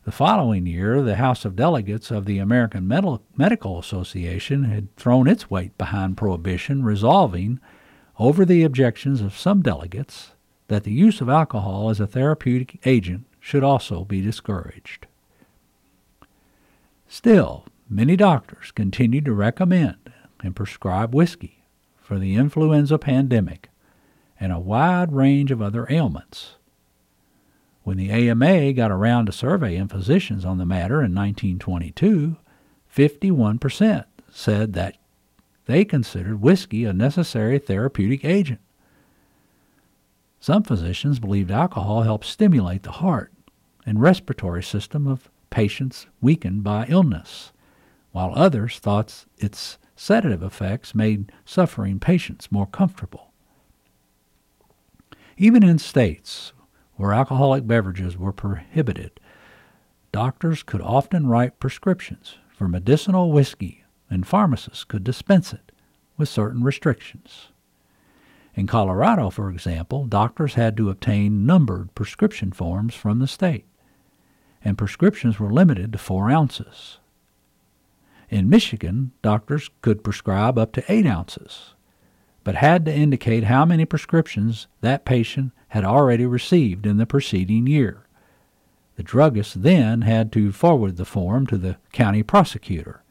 The 0.03 0.11
following 0.11 0.65
year, 0.65 1.01
the 1.01 1.17
House 1.17 1.45
of 1.45 1.55
Delegates 1.55 2.09
of 2.09 2.25
the 2.25 2.39
American 2.39 2.87
Medical 2.87 3.79
Association 3.79 4.63
had 4.63 4.95
thrown 4.95 5.27
its 5.27 5.49
weight 5.49 5.77
behind 5.77 6.17
prohibition, 6.17 6.83
resolving, 6.83 7.59
over 8.17 8.45
the 8.45 8.63
objections 8.63 9.21
of 9.21 9.37
some 9.37 9.61
delegates, 9.61 10.31
that 10.67 10.83
the 10.83 10.93
use 10.93 11.21
of 11.21 11.29
alcohol 11.29 11.89
as 11.89 11.99
a 11.99 12.07
therapeutic 12.07 12.79
agent 12.85 13.25
should 13.39 13.63
also 13.63 14.03
be 14.03 14.21
discouraged. 14.21 15.05
Still, 17.07 17.65
Many 17.93 18.15
doctors 18.15 18.71
continue 18.71 19.19
to 19.19 19.33
recommend 19.33 19.97
and 20.41 20.55
prescribe 20.55 21.13
whiskey 21.13 21.60
for 22.11 22.19
the 22.19 22.35
influenza 22.35 22.97
pandemic 22.97 23.69
and 24.37 24.51
a 24.51 24.59
wide 24.59 25.13
range 25.13 25.49
of 25.49 25.61
other 25.61 25.87
ailments. 25.89 26.55
When 27.83 27.95
the 27.95 28.11
AMA 28.11 28.73
got 28.73 28.91
around 28.91 29.27
to 29.27 29.31
surveying 29.31 29.87
physicians 29.87 30.43
on 30.43 30.57
the 30.57 30.65
matter 30.65 30.95
in 30.95 31.15
1922, 31.15 32.35
51% 32.93 34.03
said 34.29 34.73
that 34.73 34.97
they 35.67 35.85
considered 35.85 36.41
whiskey 36.41 36.83
a 36.83 36.91
necessary 36.91 37.57
therapeutic 37.59 38.25
agent. 38.25 38.59
Some 40.41 40.63
physicians 40.63 41.17
believed 41.17 41.49
alcohol 41.49 42.01
helped 42.01 42.25
stimulate 42.25 42.83
the 42.83 42.91
heart 42.91 43.31
and 43.85 44.01
respiratory 44.01 44.63
system 44.63 45.07
of 45.07 45.29
patients 45.49 46.07
weakened 46.19 46.61
by 46.61 46.87
illness 46.89 47.53
while 48.11 48.33
others 48.35 48.79
thought 48.79 49.23
its 49.37 49.77
sedative 49.95 50.43
effects 50.43 50.95
made 50.95 51.31
suffering 51.45 51.99
patients 51.99 52.51
more 52.51 52.67
comfortable. 52.67 53.31
Even 55.37 55.63
in 55.63 55.79
states 55.79 56.53
where 56.95 57.13
alcoholic 57.13 57.65
beverages 57.65 58.17
were 58.17 58.33
prohibited, 58.33 59.19
doctors 60.11 60.63
could 60.63 60.81
often 60.81 61.27
write 61.27 61.59
prescriptions 61.59 62.37
for 62.55 62.67
medicinal 62.67 63.31
whiskey 63.31 63.83
and 64.09 64.27
pharmacists 64.27 64.83
could 64.83 65.03
dispense 65.03 65.53
it 65.53 65.71
with 66.17 66.29
certain 66.29 66.63
restrictions. 66.63 67.47
In 68.53 68.67
Colorado, 68.67 69.29
for 69.29 69.49
example, 69.49 70.05
doctors 70.05 70.55
had 70.55 70.75
to 70.77 70.89
obtain 70.89 71.45
numbered 71.45 71.95
prescription 71.95 72.51
forms 72.51 72.93
from 72.93 73.19
the 73.19 73.27
state, 73.27 73.65
and 74.63 74.77
prescriptions 74.77 75.39
were 75.39 75.51
limited 75.51 75.93
to 75.93 75.97
four 75.97 76.29
ounces. 76.29 76.99
In 78.31 78.49
Michigan, 78.49 79.11
doctors 79.21 79.69
could 79.81 80.05
prescribe 80.05 80.57
up 80.57 80.71
to 80.71 80.91
8 80.91 81.05
ounces, 81.05 81.75
but 82.45 82.55
had 82.55 82.85
to 82.85 82.93
indicate 82.93 83.43
how 83.43 83.65
many 83.65 83.83
prescriptions 83.83 84.67
that 84.79 85.03
patient 85.03 85.51
had 85.67 85.83
already 85.83 86.25
received 86.25 86.85
in 86.85 86.95
the 86.95 87.05
preceding 87.05 87.67
year. 87.67 88.07
The 88.95 89.03
druggist 89.03 89.63
then 89.63 90.03
had 90.03 90.31
to 90.31 90.53
forward 90.53 90.95
the 90.95 91.03
form 91.03 91.45
to 91.47 91.57
the 91.57 91.75
county 91.91 92.23
prosecutor. 92.23 93.03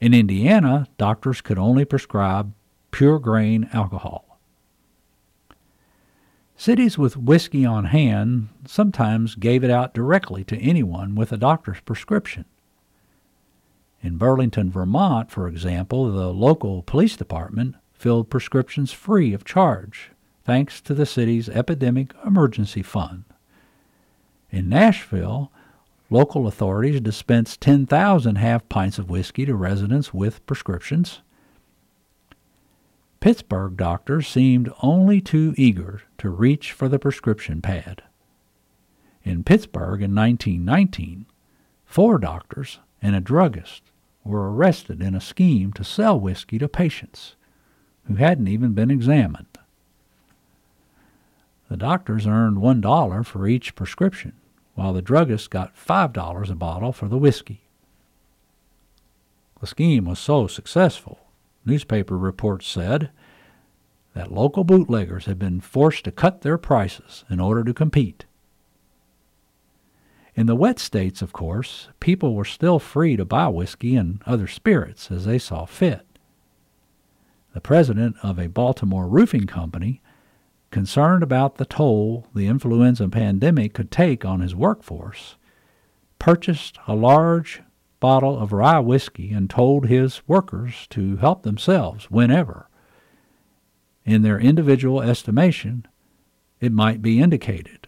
In 0.00 0.14
Indiana, 0.14 0.88
doctors 0.96 1.42
could 1.42 1.58
only 1.58 1.84
prescribe 1.84 2.54
pure 2.92 3.18
grain 3.18 3.68
alcohol. 3.74 4.38
Cities 6.56 6.96
with 6.96 7.16
whiskey 7.18 7.66
on 7.66 7.86
hand 7.86 8.48
sometimes 8.66 9.34
gave 9.34 9.62
it 9.62 9.70
out 9.70 9.92
directly 9.92 10.44
to 10.44 10.56
anyone 10.56 11.14
with 11.14 11.30
a 11.30 11.36
doctor's 11.36 11.80
prescription. 11.80 12.46
In 14.02 14.16
Burlington, 14.16 14.68
Vermont, 14.68 15.30
for 15.30 15.46
example, 15.46 16.10
the 16.10 16.32
local 16.32 16.82
police 16.82 17.16
department 17.16 17.76
filled 17.92 18.28
prescriptions 18.28 18.90
free 18.90 19.32
of 19.32 19.44
charge, 19.44 20.10
thanks 20.42 20.80
to 20.80 20.92
the 20.92 21.06
city's 21.06 21.48
Epidemic 21.48 22.12
Emergency 22.26 22.82
Fund. 22.82 23.22
In 24.50 24.68
Nashville, 24.68 25.52
local 26.10 26.48
authorities 26.48 27.00
dispensed 27.00 27.60
10,000 27.60 28.36
half 28.36 28.68
pints 28.68 28.98
of 28.98 29.08
whiskey 29.08 29.46
to 29.46 29.54
residents 29.54 30.12
with 30.12 30.44
prescriptions. 30.46 31.20
Pittsburgh 33.20 33.76
doctors 33.76 34.26
seemed 34.26 34.68
only 34.82 35.20
too 35.20 35.54
eager 35.56 36.02
to 36.18 36.28
reach 36.28 36.72
for 36.72 36.88
the 36.88 36.98
prescription 36.98 37.62
pad. 37.62 38.02
In 39.22 39.44
Pittsburgh 39.44 40.02
in 40.02 40.12
1919, 40.12 41.26
four 41.84 42.18
doctors 42.18 42.80
and 43.00 43.14
a 43.14 43.20
druggist 43.20 43.91
were 44.24 44.52
arrested 44.52 45.02
in 45.02 45.14
a 45.14 45.20
scheme 45.20 45.72
to 45.72 45.84
sell 45.84 46.18
whiskey 46.18 46.58
to 46.58 46.68
patients 46.68 47.36
who 48.06 48.14
hadn't 48.14 48.48
even 48.48 48.72
been 48.72 48.90
examined. 48.90 49.46
The 51.68 51.76
doctors 51.76 52.26
earned 52.26 52.58
$1 52.58 53.26
for 53.26 53.46
each 53.46 53.74
prescription, 53.74 54.34
while 54.74 54.92
the 54.92 55.02
druggist 55.02 55.50
got 55.50 55.76
$5 55.76 56.50
a 56.50 56.54
bottle 56.54 56.92
for 56.92 57.08
the 57.08 57.18
whiskey. 57.18 57.62
The 59.60 59.66
scheme 59.66 60.04
was 60.04 60.18
so 60.18 60.46
successful, 60.46 61.20
newspaper 61.64 62.18
reports 62.18 62.66
said, 62.66 63.10
that 64.14 64.32
local 64.32 64.64
bootleggers 64.64 65.24
had 65.24 65.38
been 65.38 65.60
forced 65.60 66.04
to 66.04 66.12
cut 66.12 66.42
their 66.42 66.58
prices 66.58 67.24
in 67.30 67.40
order 67.40 67.64
to 67.64 67.72
compete. 67.72 68.26
In 70.34 70.46
the 70.46 70.56
wet 70.56 70.78
states, 70.78 71.20
of 71.20 71.32
course, 71.32 71.88
people 72.00 72.34
were 72.34 72.44
still 72.44 72.78
free 72.78 73.16
to 73.16 73.24
buy 73.24 73.48
whiskey 73.48 73.96
and 73.96 74.22
other 74.24 74.46
spirits 74.46 75.10
as 75.10 75.24
they 75.26 75.38
saw 75.38 75.66
fit. 75.66 76.06
The 77.52 77.60
president 77.60 78.16
of 78.22 78.38
a 78.38 78.48
Baltimore 78.48 79.08
roofing 79.08 79.46
company, 79.46 80.00
concerned 80.70 81.22
about 81.22 81.56
the 81.56 81.66
toll 81.66 82.26
the 82.34 82.46
influenza 82.46 83.08
pandemic 83.08 83.74
could 83.74 83.90
take 83.90 84.24
on 84.24 84.40
his 84.40 84.54
workforce, 84.54 85.36
purchased 86.18 86.78
a 86.86 86.94
large 86.94 87.62
bottle 88.00 88.38
of 88.38 88.52
rye 88.52 88.80
whiskey 88.80 89.32
and 89.32 89.50
told 89.50 89.86
his 89.86 90.26
workers 90.26 90.86
to 90.88 91.18
help 91.18 91.42
themselves 91.42 92.10
whenever. 92.10 92.68
in 94.04 94.22
their 94.22 94.40
individual 94.40 95.00
estimation, 95.00 95.86
it 96.60 96.72
might 96.72 97.00
be 97.02 97.20
indicated. 97.20 97.86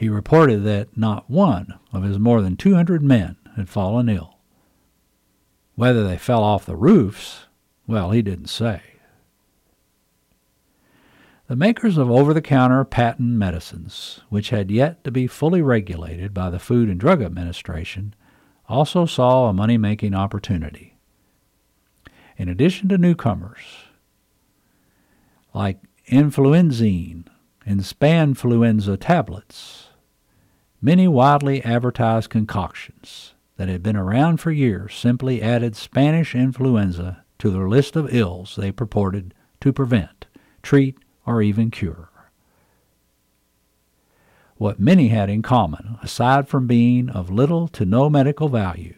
He 0.00 0.08
reported 0.08 0.64
that 0.64 0.96
not 0.96 1.28
one 1.28 1.78
of 1.92 2.04
his 2.04 2.18
more 2.18 2.40
than 2.40 2.56
200 2.56 3.02
men 3.02 3.36
had 3.54 3.68
fallen 3.68 4.08
ill. 4.08 4.38
Whether 5.74 6.08
they 6.08 6.16
fell 6.16 6.42
off 6.42 6.64
the 6.64 6.74
roofs, 6.74 7.48
well, 7.86 8.10
he 8.10 8.22
didn't 8.22 8.46
say. 8.46 8.80
The 11.48 11.56
makers 11.56 11.98
of 11.98 12.10
over 12.10 12.32
the 12.32 12.40
counter 12.40 12.82
patent 12.82 13.28
medicines, 13.28 14.22
which 14.30 14.48
had 14.48 14.70
yet 14.70 15.04
to 15.04 15.10
be 15.10 15.26
fully 15.26 15.60
regulated 15.60 16.32
by 16.32 16.48
the 16.48 16.58
Food 16.58 16.88
and 16.88 16.98
Drug 16.98 17.20
Administration, 17.20 18.14
also 18.70 19.04
saw 19.04 19.48
a 19.48 19.52
money 19.52 19.76
making 19.76 20.14
opportunity. 20.14 20.96
In 22.38 22.48
addition 22.48 22.88
to 22.88 22.96
newcomers 22.96 23.60
like 25.52 25.76
influenzine 26.06 27.26
and 27.66 27.80
spanfluenza 27.80 28.98
tablets, 28.98 29.88
many 30.80 31.06
widely 31.06 31.62
advertised 31.64 32.30
concoctions 32.30 33.34
that 33.56 33.68
had 33.68 33.82
been 33.82 33.96
around 33.96 34.38
for 34.38 34.50
years 34.50 34.94
simply 34.94 35.42
added 35.42 35.76
Spanish 35.76 36.34
influenza 36.34 37.24
to 37.38 37.50
their 37.50 37.68
list 37.68 37.96
of 37.96 38.14
ills 38.14 38.56
they 38.56 38.72
purported 38.72 39.34
to 39.60 39.72
prevent, 39.72 40.26
treat, 40.62 40.96
or 41.26 41.42
even 41.42 41.70
cure. 41.70 42.08
What 44.56 44.80
many 44.80 45.08
had 45.08 45.30
in 45.30 45.42
common, 45.42 45.98
aside 46.02 46.48
from 46.48 46.66
being 46.66 47.08
of 47.08 47.30
little 47.30 47.68
to 47.68 47.84
no 47.84 48.10
medical 48.10 48.48
value, 48.48 48.96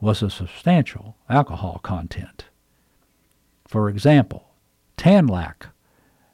was 0.00 0.22
a 0.22 0.30
substantial 0.30 1.16
alcohol 1.28 1.80
content. 1.82 2.46
For 3.66 3.88
example, 3.88 4.54
Tanlac, 4.96 5.66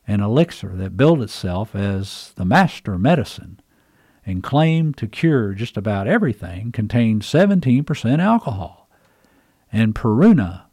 an 0.07 0.21
elixir 0.21 0.77
that 0.77 0.97
billed 0.97 1.23
itself 1.23 1.75
as 1.75 2.33
the 2.37 2.45
master 2.45 2.99
medicine 2.99 3.61
and 4.27 4.43
claimed 4.43 4.97
to 4.99 5.07
cure 5.07 5.55
just 5.55 5.77
about 5.77 6.07
everything, 6.07 6.73
contained 6.73 7.23
17% 7.23 8.19
alcohol. 8.19 8.89
And 9.73 9.95
Peruna, 9.95 10.67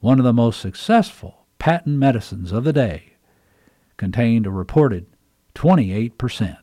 one 0.00 0.18
of 0.18 0.24
the 0.24 0.32
most 0.32 0.60
successful 0.60 1.46
patent 1.58 1.98
medicines 1.98 2.52
of 2.52 2.64
the 2.64 2.72
day, 2.72 3.14
contained 3.96 4.46
a 4.46 4.50
reported 4.50 5.06
28%. 5.54 6.58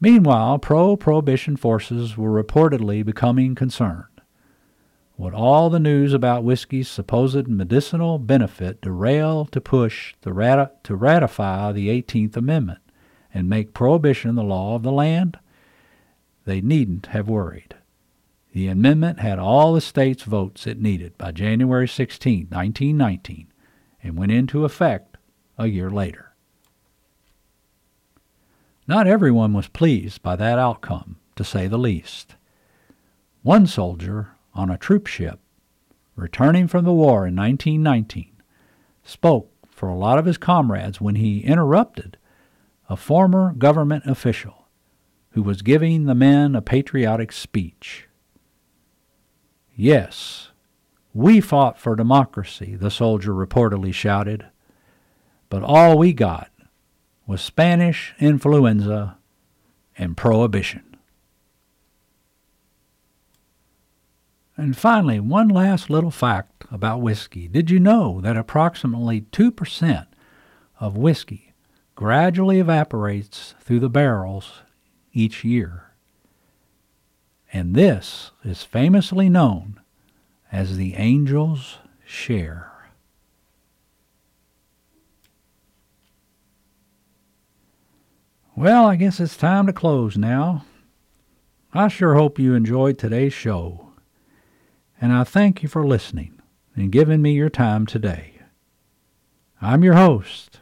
Meanwhile, 0.00 0.58
pro 0.58 0.96
prohibition 0.96 1.56
forces 1.56 2.16
were 2.16 2.42
reportedly 2.42 3.04
becoming 3.04 3.54
concerned. 3.54 4.04
Would 5.18 5.34
all 5.34 5.68
the 5.68 5.78
news 5.78 6.14
about 6.14 6.44
whiskey's 6.44 6.88
supposed 6.88 7.46
medicinal 7.46 8.18
benefit 8.18 8.80
derail 8.80 9.44
to 9.46 9.60
push 9.60 10.14
the 10.22 10.70
to 10.84 10.96
ratify 10.96 11.72
the 11.72 11.88
18th 11.88 12.36
Amendment 12.36 12.80
and 13.32 13.48
make 13.48 13.74
prohibition 13.74 14.34
the 14.34 14.42
law 14.42 14.74
of 14.74 14.82
the 14.82 14.92
land? 14.92 15.38
They 16.44 16.60
needn't 16.60 17.06
have 17.06 17.28
worried. 17.28 17.74
The 18.52 18.68
amendment 18.68 19.20
had 19.20 19.38
all 19.38 19.74
the 19.74 19.80
states' 19.80 20.24
votes 20.24 20.66
it 20.66 20.80
needed 20.80 21.16
by 21.16 21.30
January 21.30 21.86
16, 21.86 22.48
1919, 22.50 23.46
and 24.02 24.16
went 24.16 24.32
into 24.32 24.64
effect 24.64 25.16
a 25.56 25.68
year 25.68 25.90
later. 25.90 26.32
Not 28.88 29.06
everyone 29.06 29.52
was 29.52 29.68
pleased 29.68 30.20
by 30.22 30.34
that 30.34 30.58
outcome, 30.58 31.16
to 31.36 31.44
say 31.44 31.68
the 31.68 31.78
least. 31.78 32.34
One 33.42 33.68
soldier 33.68 34.32
on 34.52 34.68
a 34.68 34.76
troop 34.76 35.06
ship, 35.06 35.38
returning 36.16 36.66
from 36.66 36.84
the 36.84 36.92
war 36.92 37.26
in 37.26 37.36
1919, 37.36 38.32
spoke 39.04 39.52
for 39.70 39.88
a 39.88 39.96
lot 39.96 40.18
of 40.18 40.24
his 40.24 40.38
comrades 40.38 41.00
when 41.00 41.14
he 41.14 41.40
interrupted 41.40 42.16
a 42.90 42.96
former 42.96 43.52
government 43.52 44.04
official 44.04 44.66
who 45.30 45.42
was 45.44 45.62
giving 45.62 46.04
the 46.06 46.14
men 46.14 46.56
a 46.56 46.60
patriotic 46.60 47.30
speech. 47.30 48.08
Yes, 49.76 50.50
we 51.14 51.40
fought 51.40 51.78
for 51.78 51.94
democracy, 51.94 52.74
the 52.74 52.90
soldier 52.90 53.32
reportedly 53.32 53.94
shouted, 53.94 54.44
but 55.48 55.62
all 55.62 55.96
we 55.96 56.12
got 56.12 56.50
was 57.28 57.40
Spanish 57.40 58.12
influenza 58.18 59.16
and 59.96 60.16
prohibition. 60.16 60.96
And 64.56 64.76
finally, 64.76 65.20
one 65.20 65.48
last 65.48 65.90
little 65.90 66.10
fact 66.10 66.64
about 66.72 67.00
whiskey. 67.00 67.46
Did 67.46 67.70
you 67.70 67.78
know 67.78 68.20
that 68.20 68.36
approximately 68.36 69.20
2% 69.20 70.06
of 70.80 70.96
whiskey 70.96 71.49
gradually 72.00 72.58
evaporates 72.58 73.54
through 73.60 73.78
the 73.78 73.90
barrels 73.90 74.62
each 75.12 75.44
year? 75.44 75.92
And 77.52 77.74
this 77.74 78.30
is 78.42 78.62
famously 78.62 79.28
known 79.28 79.78
as 80.50 80.78
the 80.78 80.94
angel's 80.94 81.76
share. 82.06 82.72
Well, 88.56 88.86
I 88.86 88.96
guess 88.96 89.20
it's 89.20 89.36
time 89.36 89.66
to 89.66 89.72
close 89.74 90.16
now. 90.16 90.64
I 91.74 91.88
sure 91.88 92.14
hope 92.14 92.38
you 92.38 92.54
enjoyed 92.54 92.96
today's 92.96 93.34
show, 93.34 93.90
and 94.98 95.12
I 95.12 95.24
thank 95.24 95.62
you 95.62 95.68
for 95.68 95.86
listening 95.86 96.40
and 96.74 96.90
giving 96.90 97.20
me 97.20 97.32
your 97.32 97.50
time 97.50 97.84
today. 97.84 98.40
I'm 99.60 99.84
your 99.84 99.96
host, 99.96 100.59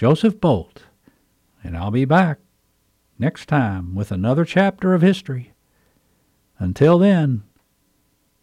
Joseph 0.00 0.40
Bolt, 0.40 0.84
and 1.62 1.76
I'll 1.76 1.90
be 1.90 2.06
back 2.06 2.38
next 3.18 3.50
time 3.50 3.94
with 3.94 4.10
another 4.10 4.46
chapter 4.46 4.94
of 4.94 5.02
history. 5.02 5.52
Until 6.58 6.98
then, 6.98 7.42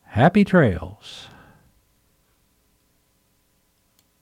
happy 0.03 0.45
trails. 0.45 1.29